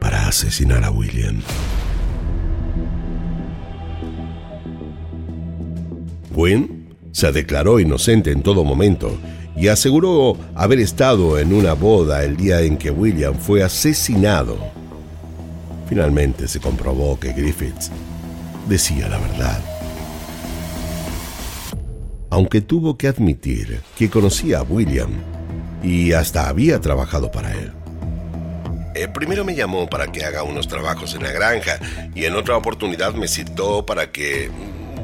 para 0.00 0.26
asesinar 0.26 0.82
a 0.84 0.90
William. 0.90 1.40
Wynne 6.34 6.86
se 7.12 7.30
declaró 7.30 7.78
inocente 7.78 8.32
en 8.32 8.42
todo 8.42 8.64
momento 8.64 9.18
y 9.54 9.68
aseguró 9.68 10.38
haber 10.54 10.78
estado 10.78 11.38
en 11.38 11.52
una 11.52 11.74
boda 11.74 12.24
el 12.24 12.38
día 12.38 12.62
en 12.62 12.78
que 12.78 12.90
William 12.90 13.34
fue 13.34 13.62
asesinado 13.62 14.56
Finalmente 15.92 16.48
se 16.48 16.58
comprobó 16.58 17.20
que 17.20 17.34
Griffiths 17.34 17.90
decía 18.66 19.10
la 19.10 19.18
verdad. 19.18 19.71
Aunque 22.32 22.60
tuvo 22.60 22.96
que 22.96 23.06
admitir 23.06 23.80
que 23.96 24.10
conocía 24.10 24.58
a 24.58 24.62
William 24.62 25.10
y 25.82 26.12
hasta 26.12 26.48
había 26.48 26.80
trabajado 26.80 27.30
para 27.30 27.52
él. 27.52 27.72
Eh, 28.94 29.06
primero 29.06 29.44
me 29.44 29.54
llamó 29.54 29.88
para 29.88 30.10
que 30.10 30.24
haga 30.24 30.42
unos 30.42 30.66
trabajos 30.66 31.14
en 31.14 31.22
la 31.22 31.30
granja 31.30 31.78
y 32.14 32.24
en 32.24 32.34
otra 32.34 32.56
oportunidad 32.56 33.14
me 33.14 33.28
citó 33.28 33.86
para 33.86 34.10
que 34.10 34.50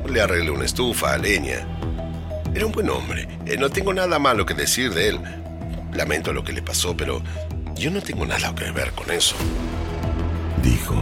le 0.09 0.21
arregle 0.21 0.51
una 0.51 0.65
estufa 0.65 1.15
a 1.15 1.19
leña. 1.19 1.67
Era 2.55 2.67
un 2.67 2.73
buen 2.73 2.91
hombre. 2.91 3.29
Eh, 3.47 3.57
no 3.57 3.71
tengo 3.71 3.95
nada 3.95 4.19
malo 4.19 4.45
que 4.45 4.55
decir 4.55 4.93
de 4.93 5.11
él. 5.11 5.21
Lamento 5.93 6.33
lo 6.33 6.43
que 6.43 6.53
le 6.53 6.63
pasó, 6.63 6.97
pero 6.97 7.23
yo 7.77 7.91
no 7.91 8.01
tengo 8.01 8.27
nada 8.27 8.53
que 8.55 8.71
ver 8.73 8.91
con 8.93 9.11
eso 9.11 9.37
dijo. 10.63 10.95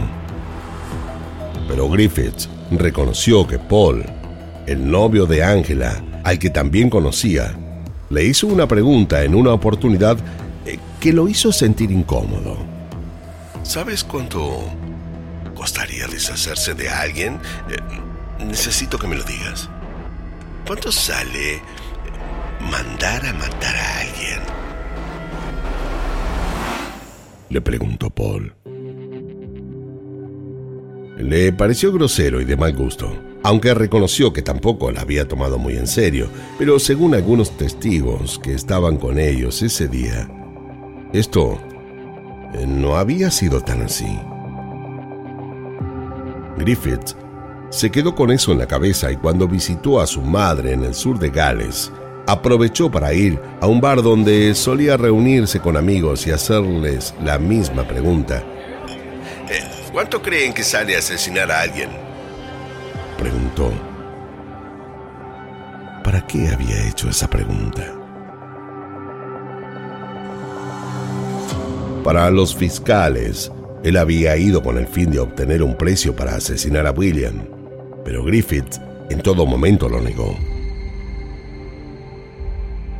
Pero 1.67 1.89
Griffiths 1.89 2.49
reconoció 2.71 3.45
que 3.47 3.59
Paul, 3.59 4.05
el 4.65 4.89
novio 4.89 5.25
de 5.25 5.43
Angela, 5.43 6.01
al 6.27 6.39
que 6.39 6.49
también 6.49 6.89
conocía, 6.89 7.55
le 8.09 8.25
hizo 8.25 8.47
una 8.47 8.67
pregunta 8.67 9.23
en 9.23 9.33
una 9.33 9.53
oportunidad 9.53 10.17
eh, 10.65 10.77
que 10.99 11.13
lo 11.13 11.29
hizo 11.29 11.53
sentir 11.53 11.89
incómodo. 11.89 12.57
¿Sabes 13.63 14.03
cuánto 14.03 14.65
costaría 15.55 16.05
deshacerse 16.07 16.73
de 16.73 16.89
alguien? 16.89 17.35
Eh, 17.69 18.43
necesito 18.45 18.99
que 18.99 19.07
me 19.07 19.15
lo 19.15 19.23
digas. 19.23 19.69
¿Cuánto 20.65 20.91
sale 20.91 21.61
mandar 22.59 23.25
a 23.25 23.31
matar 23.31 23.77
a 23.77 23.99
alguien? 24.01 24.39
Le 27.49 27.61
preguntó 27.61 28.09
Paul. 28.09 28.53
Le 31.17 31.53
pareció 31.53 31.93
grosero 31.93 32.41
y 32.41 32.45
de 32.45 32.57
mal 32.57 32.75
gusto, 32.75 33.15
aunque 33.47 33.73
reconoció 33.73 34.33
que 34.33 34.41
tampoco 34.41 34.91
la 34.91 34.99
había 34.99 35.25
tomado 35.25 35.57
muy 35.57 35.77
en 35.77 35.87
serio, 35.87 36.29
pero 36.59 36.79
según 36.79 37.15
algunos 37.15 37.51
testigos 37.55 38.39
que 38.39 38.53
estaban 38.53 38.97
con 38.97 39.17
ellos 39.17 39.61
ese 39.61 39.87
día, 39.87 40.29
esto 41.13 41.57
eh, 42.53 42.65
no 42.67 42.97
había 42.97 43.31
sido 43.31 43.61
tan 43.61 43.83
así. 43.83 44.19
Griffith 46.57 47.15
se 47.69 47.89
quedó 47.89 48.15
con 48.15 48.31
eso 48.31 48.51
en 48.51 48.59
la 48.59 48.67
cabeza 48.67 49.13
y 49.13 49.15
cuando 49.15 49.47
visitó 49.47 50.01
a 50.01 50.07
su 50.07 50.19
madre 50.19 50.73
en 50.73 50.83
el 50.83 50.93
sur 50.93 51.17
de 51.17 51.29
Gales, 51.29 51.89
aprovechó 52.27 52.91
para 52.91 53.13
ir 53.13 53.39
a 53.61 53.67
un 53.67 53.79
bar 53.79 54.01
donde 54.01 54.53
solía 54.55 54.97
reunirse 54.97 55.61
con 55.61 55.77
amigos 55.77 56.27
y 56.27 56.31
hacerles 56.31 57.15
la 57.23 57.39
misma 57.39 57.87
pregunta 57.87 58.43
¿Cuánto 59.97 60.21
creen 60.21 60.53
que 60.53 60.63
sale 60.63 60.95
a 60.95 60.99
asesinar 60.99 61.51
a 61.51 61.61
alguien? 61.61 62.06
Preguntó. 63.17 63.71
¿Para 66.03 66.25
qué 66.27 66.49
había 66.49 66.87
hecho 66.87 67.09
esa 67.09 67.27
pregunta? 67.29 67.93
Para 72.03 72.29
los 72.29 72.55
fiscales, 72.55 73.51
él 73.83 73.97
había 73.97 74.37
ido 74.37 74.61
con 74.61 74.77
el 74.77 74.87
fin 74.87 75.11
de 75.11 75.19
obtener 75.19 75.63
un 75.63 75.75
precio 75.75 76.15
para 76.15 76.35
asesinar 76.35 76.85
a 76.85 76.91
William, 76.91 77.45
pero 78.05 78.23
Griffith 78.23 78.77
en 79.09 79.21
todo 79.21 79.45
momento 79.45 79.89
lo 79.89 79.99
negó. 79.99 80.37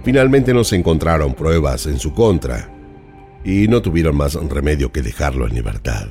Finalmente 0.03 0.53
no 0.53 0.63
se 0.63 0.77
encontraron 0.77 1.33
pruebas 1.33 1.85
en 1.85 1.99
su 1.99 2.13
contra 2.13 2.69
y 3.43 3.67
no 3.67 3.81
tuvieron 3.81 4.17
más 4.17 4.33
remedio 4.33 4.91
que 4.91 5.01
dejarlo 5.01 5.47
en 5.47 5.53
libertad. 5.53 6.07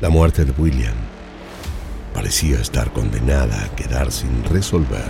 La 0.00 0.10
muerte 0.10 0.44
de 0.44 0.52
William 0.52 1.13
parecía 2.14 2.60
estar 2.60 2.92
condenada 2.92 3.64
a 3.64 3.76
quedar 3.76 4.10
sin 4.10 4.44
resolver. 4.44 5.08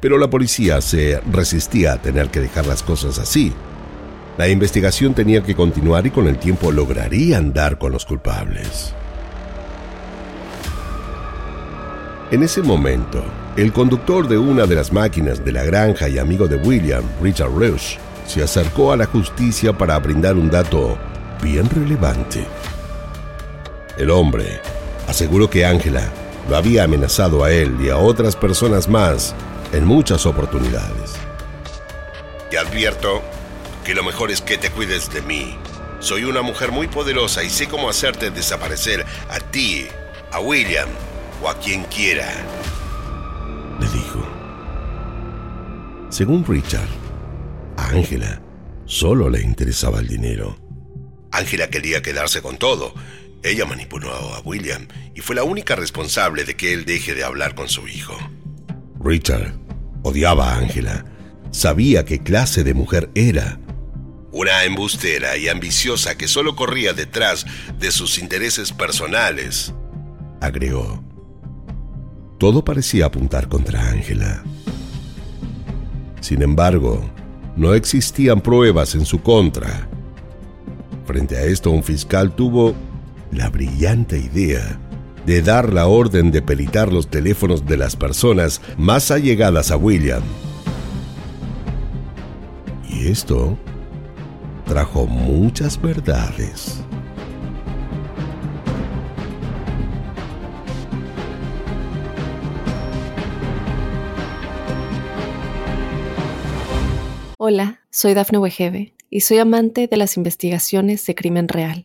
Pero 0.00 0.18
la 0.18 0.28
policía 0.28 0.82
se 0.82 1.20
resistía 1.32 1.94
a 1.94 2.02
tener 2.02 2.28
que 2.28 2.40
dejar 2.40 2.66
las 2.66 2.82
cosas 2.82 3.18
así. 3.18 3.54
La 4.36 4.48
investigación 4.48 5.14
tenía 5.14 5.42
que 5.42 5.54
continuar 5.54 6.06
y 6.06 6.10
con 6.10 6.26
el 6.26 6.38
tiempo 6.38 6.70
lograrían 6.72 7.54
dar 7.54 7.78
con 7.78 7.92
los 7.92 8.04
culpables. 8.04 8.92
En 12.30 12.42
ese 12.42 12.60
momento, 12.60 13.24
el 13.56 13.72
conductor 13.72 14.26
de 14.26 14.36
una 14.36 14.66
de 14.66 14.74
las 14.74 14.92
máquinas 14.92 15.44
de 15.44 15.52
la 15.52 15.62
granja 15.62 16.08
y 16.08 16.18
amigo 16.18 16.48
de 16.48 16.56
William, 16.56 17.04
Richard 17.22 17.52
Rush, 17.52 17.96
se 18.26 18.42
acercó 18.42 18.92
a 18.92 18.96
la 18.96 19.06
justicia 19.06 19.72
para 19.72 19.98
brindar 20.00 20.34
un 20.34 20.50
dato 20.50 20.98
bien 21.40 21.70
relevante. 21.70 22.44
El 23.96 24.10
hombre 24.10 24.60
aseguró 25.08 25.50
que 25.50 25.64
Ángela 25.64 26.12
lo 26.48 26.56
había 26.56 26.84
amenazado 26.84 27.44
a 27.44 27.52
él 27.52 27.76
y 27.80 27.88
a 27.88 27.96
otras 27.96 28.36
personas 28.36 28.88
más 28.88 29.34
en 29.72 29.84
muchas 29.84 30.26
oportunidades. 30.26 31.14
Te 32.50 32.58
advierto 32.58 33.22
que 33.84 33.94
lo 33.94 34.04
mejor 34.04 34.30
es 34.30 34.40
que 34.40 34.58
te 34.58 34.70
cuides 34.70 35.12
de 35.12 35.22
mí. 35.22 35.56
Soy 36.00 36.24
una 36.24 36.42
mujer 36.42 36.70
muy 36.70 36.86
poderosa 36.86 37.42
y 37.42 37.50
sé 37.50 37.66
cómo 37.66 37.88
hacerte 37.88 38.30
desaparecer 38.30 39.04
a 39.30 39.40
ti, 39.40 39.86
a 40.32 40.40
William 40.40 40.88
o 41.42 41.48
a 41.48 41.58
quien 41.58 41.84
quiera. 41.84 42.28
Le 43.80 43.88
dijo. 43.88 44.20
Según 46.10 46.44
Richard, 46.46 46.88
a 47.76 47.88
Ángela 47.88 48.40
solo 48.84 49.28
le 49.28 49.40
interesaba 49.40 50.00
el 50.00 50.06
dinero. 50.06 50.56
Ángela 51.32 51.68
quería 51.68 52.02
quedarse 52.02 52.42
con 52.42 52.56
todo. 52.56 52.94
Ella 53.44 53.66
manipuló 53.66 54.10
a 54.10 54.40
William 54.40 54.88
y 55.14 55.20
fue 55.20 55.36
la 55.36 55.44
única 55.44 55.76
responsable 55.76 56.44
de 56.44 56.56
que 56.56 56.72
él 56.72 56.86
deje 56.86 57.14
de 57.14 57.24
hablar 57.24 57.54
con 57.54 57.68
su 57.68 57.86
hijo. 57.86 58.16
Richard 58.98 59.52
odiaba 60.02 60.54
a 60.54 60.58
Ángela. 60.58 61.04
Sabía 61.50 62.06
qué 62.06 62.20
clase 62.20 62.64
de 62.64 62.72
mujer 62.72 63.10
era. 63.14 63.60
Una 64.32 64.64
embustera 64.64 65.36
y 65.36 65.48
ambiciosa 65.48 66.16
que 66.16 66.26
solo 66.26 66.56
corría 66.56 66.94
detrás 66.94 67.44
de 67.78 67.92
sus 67.92 68.18
intereses 68.18 68.72
personales, 68.72 69.74
agregó. 70.40 71.04
Todo 72.38 72.64
parecía 72.64 73.04
apuntar 73.04 73.50
contra 73.50 73.90
Ángela. 73.90 74.42
Sin 76.22 76.40
embargo, 76.40 77.10
no 77.56 77.74
existían 77.74 78.40
pruebas 78.40 78.94
en 78.94 79.04
su 79.04 79.20
contra. 79.20 79.86
Frente 81.06 81.36
a 81.36 81.42
esto, 81.42 81.70
un 81.70 81.84
fiscal 81.84 82.34
tuvo 82.34 82.74
la 83.34 83.50
brillante 83.50 84.18
idea 84.18 84.78
de 85.26 85.42
dar 85.42 85.72
la 85.72 85.86
orden 85.86 86.30
de 86.30 86.42
peritar 86.42 86.92
los 86.92 87.08
teléfonos 87.08 87.66
de 87.66 87.76
las 87.76 87.96
personas 87.96 88.60
más 88.76 89.10
allegadas 89.10 89.70
a 89.70 89.76
William. 89.76 90.22
Y 92.88 93.08
esto 93.08 93.58
trajo 94.66 95.06
muchas 95.06 95.80
verdades. 95.80 96.80
Hola, 107.38 107.80
soy 107.90 108.14
Dafne 108.14 108.38
Wegebe 108.38 108.94
y 109.10 109.20
soy 109.20 109.38
amante 109.38 109.86
de 109.86 109.96
las 109.96 110.16
investigaciones 110.16 111.04
de 111.04 111.14
crimen 111.14 111.48
real. 111.48 111.84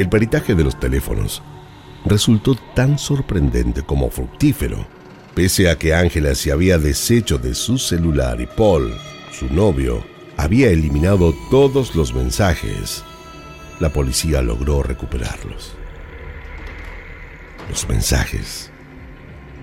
El 0.00 0.08
peritaje 0.08 0.54
de 0.54 0.64
los 0.64 0.80
teléfonos 0.80 1.42
resultó 2.06 2.54
tan 2.74 2.98
sorprendente 2.98 3.82
como 3.82 4.10
fructífero, 4.10 4.86
pese 5.34 5.68
a 5.68 5.76
que 5.76 5.94
Ángela 5.94 6.34
se 6.34 6.50
había 6.50 6.78
deshecho 6.78 7.36
de 7.36 7.54
su 7.54 7.76
celular 7.76 8.40
y 8.40 8.46
Paul, 8.46 8.94
su 9.30 9.52
novio, 9.52 10.02
había 10.38 10.70
eliminado 10.70 11.34
todos 11.50 11.94
los 11.94 12.14
mensajes. 12.14 13.04
La 13.78 13.90
policía 13.90 14.40
logró 14.40 14.82
recuperarlos. 14.82 15.76
Los 17.68 17.86
mensajes 17.86 18.70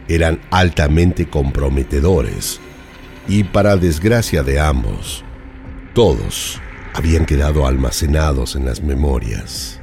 eran 0.08 0.40
altamente 0.52 1.28
comprometedores 1.28 2.60
y 3.28 3.44
para 3.44 3.76
desgracia 3.76 4.44
de 4.44 4.60
ambos, 4.60 5.24
todos 5.96 6.62
habían 6.94 7.26
quedado 7.26 7.66
almacenados 7.66 8.56
en 8.56 8.66
las 8.66 8.84
memorias. 8.84 9.77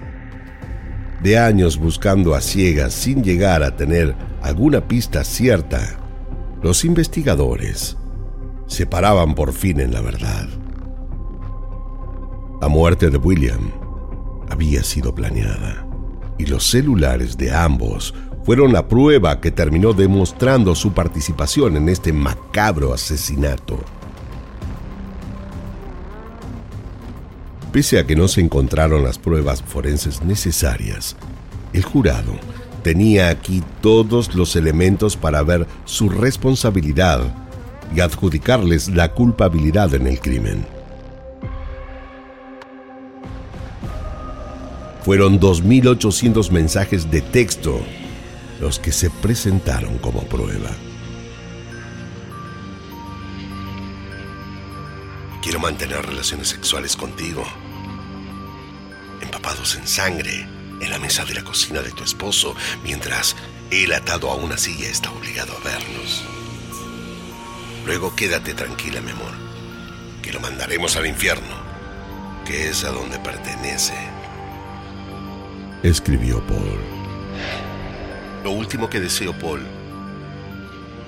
De 1.25 1.39
años 1.39 1.79
buscando 1.79 2.35
a 2.35 2.43
ciegas 2.43 2.93
sin 2.93 3.25
llegar 3.25 3.63
a 3.63 3.75
tener 3.75 4.15
alguna 4.43 4.87
pista 4.87 5.25
cierta, 5.25 5.99
los 6.63 6.85
investigadores 6.85 7.97
se 8.67 8.85
paraban 8.85 9.35
por 9.35 9.55
fin 9.55 9.81
en 9.81 9.95
la 9.95 10.03
verdad. 10.03 10.47
La 12.61 12.69
muerte 12.69 13.09
de 13.09 13.17
William 13.17 13.71
había 14.51 14.85
sido 14.85 15.15
planeada 15.15 15.89
y 16.37 16.45
los 16.45 16.69
celulares 16.69 17.39
de 17.39 17.55
ambos 17.55 18.13
fueron 18.45 18.75
la 18.75 18.87
prueba 18.87 19.41
que 19.41 19.51
terminó 19.51 19.95
demostrando 19.95 20.75
su 20.75 20.93
participación 20.93 21.79
en 21.79 21.89
este 21.89 22.13
macabro 22.13 22.93
asesinato. 22.93 23.79
Pese 27.75 27.99
a 27.99 28.07
que 28.07 28.15
no 28.15 28.29
se 28.29 28.41
encontraron 28.41 29.03
las 29.03 29.19
pruebas 29.19 29.61
forenses 29.61 30.23
necesarias, 30.23 31.17
el 31.73 31.83
jurado 31.83 32.39
tenía 32.85 33.31
aquí 33.31 33.65
todos 33.81 34.37
los 34.37 34.55
elementos 34.55 35.17
para 35.17 35.43
ver 35.43 35.67
su 35.85 36.09
responsabilidad 36.09 37.35
y 37.93 37.99
adjudicarles 37.99 38.91
la 38.91 39.11
culpabilidad 39.11 39.93
en 39.93 40.07
el 40.07 40.21
crimen. 40.21 40.65
Fueron 45.05 45.41
2.800 45.41 46.53
mensajes 46.53 47.11
de 47.11 47.23
texto 47.23 47.81
los 48.61 48.79
que 48.79 48.93
se 48.93 49.11
presentaron 49.11 49.99
como 49.99 50.21
prueba. 50.21 50.71
Quiero 55.43 55.59
mantener 55.59 56.07
relaciones 56.07 56.49
sexuales 56.49 56.97
contigo, 56.97 57.45
empapados 59.35 59.75
en 59.75 59.89
sangre, 59.89 60.47
en 60.81 60.91
la 60.91 60.99
mesa 61.01 61.25
de 61.25 61.35
la 61.35 61.43
cocina 61.43 61.81
de 61.81 61.91
tu 61.91 62.05
esposo, 62.05 62.55
mientras 62.85 63.35
él 63.73 63.93
atado 63.93 64.31
a 64.31 64.37
una 64.37 64.57
silla 64.57 64.89
está 64.89 65.11
obligado 65.11 65.57
a 65.57 65.65
vernos. 65.65 66.25
Luego 67.85 68.15
quédate 68.15 68.55
tranquila, 68.55 69.01
mi 69.01 69.11
amor, 69.11 69.33
que 70.23 70.33
lo 70.33 70.39
mandaremos 70.39 70.97
al 70.97 71.07
infierno, 71.07 71.57
que 72.45 72.69
es 72.69 72.85
a 72.85 72.91
donde 72.91 73.19
pertenece. 73.19 73.95
Escribió 75.83 76.41
Paul. 76.47 76.79
Lo 78.45 78.53
último 78.53 78.89
que 78.89 79.01
deseo, 79.01 79.37
Paul, 79.37 79.67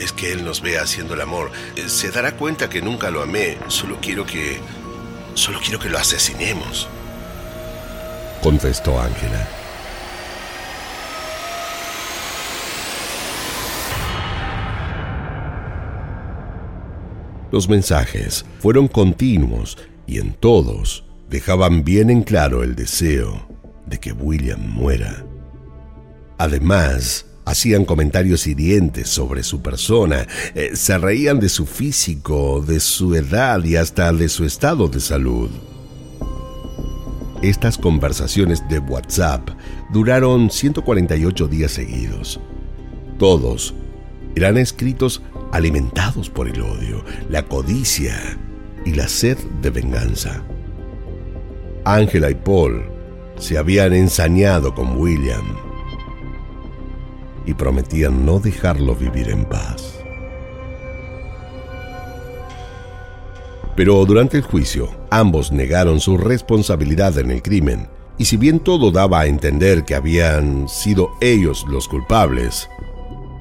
es 0.01 0.13
que 0.13 0.33
él 0.33 0.45
nos 0.45 0.63
vea 0.63 0.83
haciendo 0.83 1.15
el 1.15 1.21
amor. 1.21 1.53
Eh, 1.77 1.89
se 1.89 2.11
dará 2.11 2.33
cuenta 2.37 2.69
que 2.69 2.83
nunca 2.83 3.09
lo 3.11 3.23
amé. 3.23 3.57
Solo 3.69 3.99
quiero 4.01 4.27
que... 4.27 4.59
Solo 5.35 5.61
quiero 5.61 5.79
que 5.79 5.91
lo 5.91 5.99
asesinemos. 5.99 6.89
Contestó 8.47 9.01
Ángela. 9.01 9.49
Los 17.51 17.69
mensajes 17.69 18.45
fueron 18.61 18.87
continuos 18.87 19.77
y 20.07 20.21
en 20.21 20.33
todos 20.33 21.05
dejaban 21.29 21.83
bien 21.83 22.09
en 22.09 22.23
claro 22.23 22.63
el 22.63 22.77
deseo 22.77 23.49
de 23.85 23.99
que 23.99 24.13
William 24.13 24.61
muera. 24.61 25.27
Además, 26.39 27.27
hacían 27.47 27.85
comentarios 27.85 28.47
hirientes 28.47 29.09
sobre 29.09 29.43
su 29.43 29.61
persona, 29.61 30.25
eh, 30.55 30.77
se 30.77 30.97
reían 30.99 31.41
de 31.41 31.49
su 31.49 31.67
físico, 31.67 32.65
de 32.65 32.79
su 32.79 33.17
edad 33.17 33.65
y 33.65 33.75
hasta 33.75 34.13
de 34.13 34.29
su 34.29 34.45
estado 34.45 34.87
de 34.87 35.01
salud. 35.01 35.51
Estas 37.47 37.79
conversaciones 37.79 38.69
de 38.69 38.81
WhatsApp 38.81 39.51
duraron 39.93 40.51
148 40.51 41.47
días 41.47 41.71
seguidos. 41.71 42.41
Todos 43.21 43.73
eran 44.35 44.57
escritos 44.57 45.23
alimentados 45.53 46.29
por 46.29 46.49
el 46.49 46.61
odio, 46.61 47.05
la 47.31 47.45
codicia 47.45 48.17
y 48.85 48.95
la 48.95 49.07
sed 49.07 49.39
de 49.63 49.71
venganza. 49.71 50.43
Ángela 51.85 52.33
y 52.33 52.35
Paul 52.35 52.85
se 53.39 53.57
habían 53.59 53.93
ensañado 53.93 54.75
con 54.75 54.97
William 54.97 55.47
y 57.47 57.55
prometían 57.55 58.27
no 58.27 58.41
dejarlo 58.41 58.97
vivir 58.97 59.31
en 59.31 59.45
paz. 59.45 59.96
Pero 63.77 64.05
durante 64.07 64.39
el 64.39 64.43
juicio, 64.43 64.91
ambos 65.11 65.53
negaron 65.53 66.01
su 66.01 66.17
responsabilidad 66.17 67.19
en 67.19 67.31
el 67.31 67.43
crimen, 67.43 67.89
y 68.19 68.25
si 68.25 68.37
bien 68.37 68.61
todo 68.61 68.91
daba 68.91 69.21
a 69.21 69.27
entender 69.27 69.85
que 69.85 69.95
habían 69.95 70.69
sido 70.69 71.11
ellos 71.21 71.65
los 71.69 71.87
culpables, 71.87 72.69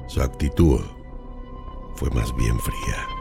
su 0.06 0.20
actitud 0.20 0.80
fue 1.96 2.10
más 2.10 2.36
bien 2.36 2.58
fría. 2.60 3.16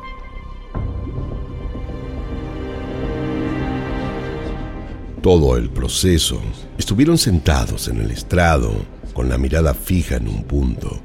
todo 5.26 5.58
el 5.58 5.72
proceso, 5.72 6.40
estuvieron 6.78 7.18
sentados 7.18 7.88
en 7.88 8.00
el 8.00 8.12
estrado, 8.12 8.76
con 9.12 9.28
la 9.28 9.40
mirada 9.40 9.74
fija 9.74 10.18
en 10.18 10.28
un 10.28 10.44
punto, 10.44 11.00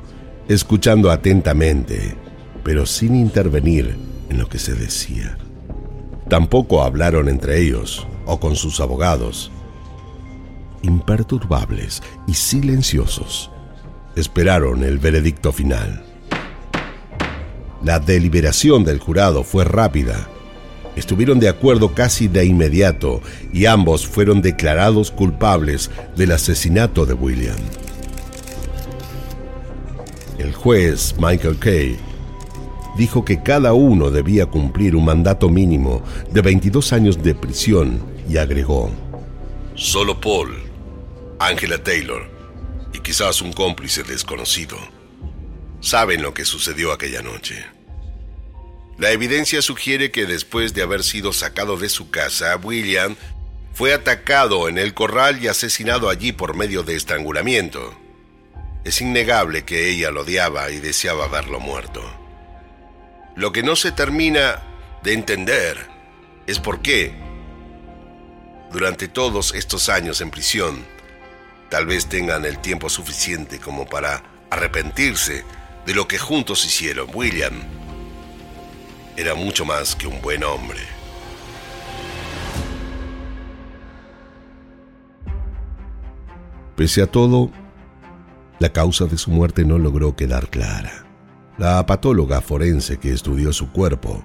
escuchando 0.46 1.10
atentamente, 1.10 2.18
pero 2.62 2.84
sin 2.84 3.14
intervenir 3.14 3.96
en 4.28 4.38
lo 4.38 4.46
que 4.46 4.58
se 4.58 4.74
decía. 4.74 5.38
Tampoco 6.30 6.84
hablaron 6.84 7.28
entre 7.28 7.58
ellos 7.58 8.06
o 8.24 8.38
con 8.38 8.54
sus 8.54 8.78
abogados. 8.78 9.50
Imperturbables 10.82 12.04
y 12.28 12.34
silenciosos, 12.34 13.50
esperaron 14.14 14.84
el 14.84 15.00
veredicto 15.00 15.50
final. 15.50 16.04
La 17.82 17.98
deliberación 17.98 18.84
del 18.84 19.00
jurado 19.00 19.42
fue 19.42 19.64
rápida. 19.64 20.28
Estuvieron 20.94 21.40
de 21.40 21.48
acuerdo 21.48 21.94
casi 21.94 22.28
de 22.28 22.44
inmediato 22.44 23.20
y 23.52 23.66
ambos 23.66 24.06
fueron 24.06 24.40
declarados 24.40 25.10
culpables 25.10 25.90
del 26.14 26.30
asesinato 26.30 27.06
de 27.06 27.14
William. 27.14 27.58
El 30.38 30.54
juez 30.54 31.16
Michael 31.18 31.58
Kay 31.58 31.98
dijo 33.00 33.24
que 33.24 33.42
cada 33.42 33.72
uno 33.72 34.10
debía 34.10 34.44
cumplir 34.44 34.94
un 34.94 35.06
mandato 35.06 35.48
mínimo 35.48 36.02
de 36.30 36.42
22 36.42 36.92
años 36.92 37.22
de 37.22 37.34
prisión 37.34 37.98
y 38.28 38.36
agregó, 38.36 38.90
Solo 39.74 40.20
Paul, 40.20 40.54
Angela 41.38 41.82
Taylor 41.82 42.28
y 42.92 42.98
quizás 42.98 43.40
un 43.40 43.54
cómplice 43.54 44.02
desconocido 44.02 44.76
saben 45.80 46.20
lo 46.20 46.34
que 46.34 46.44
sucedió 46.44 46.92
aquella 46.92 47.22
noche. 47.22 47.64
La 48.98 49.12
evidencia 49.12 49.62
sugiere 49.62 50.10
que 50.10 50.26
después 50.26 50.74
de 50.74 50.82
haber 50.82 51.02
sido 51.02 51.32
sacado 51.32 51.78
de 51.78 51.88
su 51.88 52.10
casa, 52.10 52.54
William 52.62 53.16
fue 53.72 53.94
atacado 53.94 54.68
en 54.68 54.76
el 54.76 54.92
corral 54.92 55.42
y 55.42 55.48
asesinado 55.48 56.10
allí 56.10 56.32
por 56.32 56.54
medio 56.54 56.82
de 56.82 56.96
estrangulamiento. 56.96 57.98
Es 58.84 59.00
innegable 59.00 59.64
que 59.64 59.88
ella 59.88 60.10
lo 60.10 60.20
odiaba 60.20 60.70
y 60.70 60.80
deseaba 60.80 61.28
verlo 61.28 61.60
muerto. 61.60 62.19
Lo 63.40 63.52
que 63.52 63.62
no 63.62 63.74
se 63.74 63.90
termina 63.90 64.60
de 65.02 65.14
entender 65.14 65.88
es 66.46 66.58
por 66.58 66.82
qué, 66.82 67.14
durante 68.70 69.08
todos 69.08 69.54
estos 69.54 69.88
años 69.88 70.20
en 70.20 70.30
prisión, 70.30 70.84
tal 71.70 71.86
vez 71.86 72.06
tengan 72.06 72.44
el 72.44 72.58
tiempo 72.58 72.90
suficiente 72.90 73.58
como 73.58 73.86
para 73.86 74.22
arrepentirse 74.50 75.46
de 75.86 75.94
lo 75.94 76.06
que 76.06 76.18
juntos 76.18 76.66
hicieron. 76.66 77.08
William 77.14 77.54
era 79.16 79.34
mucho 79.34 79.64
más 79.64 79.96
que 79.96 80.06
un 80.06 80.20
buen 80.20 80.44
hombre. 80.44 80.80
Pese 86.76 87.00
a 87.00 87.06
todo, 87.06 87.50
la 88.58 88.70
causa 88.70 89.06
de 89.06 89.16
su 89.16 89.30
muerte 89.30 89.64
no 89.64 89.78
logró 89.78 90.14
quedar 90.14 90.50
clara. 90.50 91.09
La 91.60 91.84
patóloga 91.84 92.40
forense 92.40 92.96
que 92.96 93.12
estudió 93.12 93.52
su 93.52 93.70
cuerpo 93.70 94.24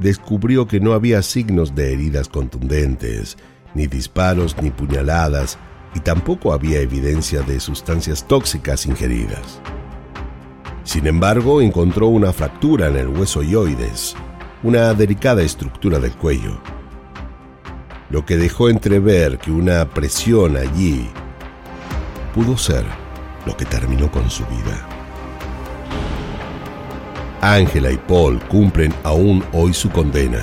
descubrió 0.00 0.66
que 0.66 0.80
no 0.80 0.92
había 0.92 1.22
signos 1.22 1.76
de 1.76 1.92
heridas 1.92 2.28
contundentes, 2.28 3.36
ni 3.76 3.86
disparos, 3.86 4.56
ni 4.60 4.72
puñaladas, 4.72 5.56
y 5.94 6.00
tampoco 6.00 6.52
había 6.52 6.80
evidencia 6.80 7.42
de 7.42 7.60
sustancias 7.60 8.26
tóxicas 8.26 8.86
ingeridas. 8.86 9.60
Sin 10.82 11.06
embargo, 11.06 11.62
encontró 11.62 12.08
una 12.08 12.32
fractura 12.32 12.88
en 12.88 12.96
el 12.96 13.06
hueso 13.06 13.44
yoides, 13.44 14.16
una 14.64 14.94
delicada 14.94 15.42
estructura 15.42 16.00
del 16.00 16.16
cuello, 16.16 16.58
lo 18.10 18.26
que 18.26 18.36
dejó 18.36 18.68
entrever 18.68 19.38
que 19.38 19.52
una 19.52 19.88
presión 19.90 20.56
allí 20.56 21.08
pudo 22.34 22.58
ser 22.58 22.84
lo 23.46 23.56
que 23.56 23.64
terminó 23.64 24.10
con 24.10 24.28
su 24.28 24.44
vida. 24.46 24.93
Ángela 27.52 27.90
y 27.90 27.98
Paul 27.98 28.40
cumplen 28.48 28.94
aún 29.02 29.44
hoy 29.52 29.74
su 29.74 29.90
condena 29.90 30.40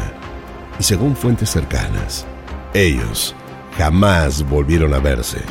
y 0.79 0.83
según 0.83 1.15
fuentes 1.15 1.49
cercanas, 1.49 2.27
ellos 2.75 3.33
jamás 3.75 4.47
volvieron 4.47 4.93
a 4.93 4.99
verse. 4.99 5.41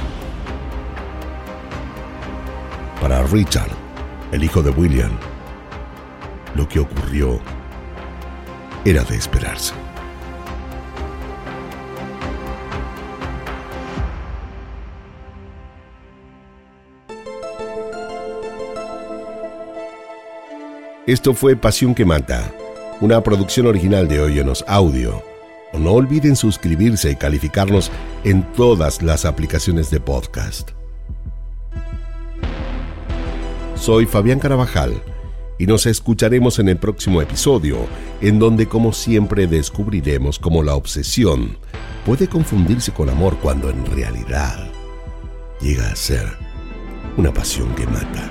Para 3.00 3.24
Richard, 3.24 3.72
el 4.30 4.44
hijo 4.44 4.62
de 4.62 4.70
William, 4.70 5.10
lo 6.54 6.68
que 6.68 6.78
ocurrió 6.78 7.40
era 8.84 9.02
de 9.02 9.16
esperarse. 9.16 9.89
Esto 21.10 21.34
fue 21.34 21.56
Pasión 21.56 21.92
que 21.92 22.04
Mata, 22.04 22.54
una 23.00 23.20
producción 23.20 23.66
original 23.66 24.06
de 24.06 24.20
Óyenos 24.20 24.64
Audio. 24.68 25.24
No 25.72 25.90
olviden 25.90 26.36
suscribirse 26.36 27.10
y 27.10 27.16
calificarnos 27.16 27.90
en 28.22 28.44
todas 28.52 29.02
las 29.02 29.24
aplicaciones 29.24 29.90
de 29.90 29.98
podcast. 29.98 30.70
Soy 33.74 34.06
Fabián 34.06 34.38
Carabajal 34.38 35.02
y 35.58 35.66
nos 35.66 35.84
escucharemos 35.86 36.60
en 36.60 36.68
el 36.68 36.76
próximo 36.76 37.20
episodio, 37.20 37.88
en 38.20 38.38
donde 38.38 38.68
como 38.68 38.92
siempre 38.92 39.48
descubriremos 39.48 40.38
cómo 40.38 40.62
la 40.62 40.76
obsesión 40.76 41.58
puede 42.06 42.28
confundirse 42.28 42.92
con 42.92 43.10
amor 43.10 43.36
cuando 43.42 43.68
en 43.68 43.84
realidad 43.84 44.70
llega 45.60 45.90
a 45.90 45.96
ser 45.96 46.28
una 47.16 47.34
pasión 47.34 47.74
que 47.74 47.88
mata. 47.88 48.30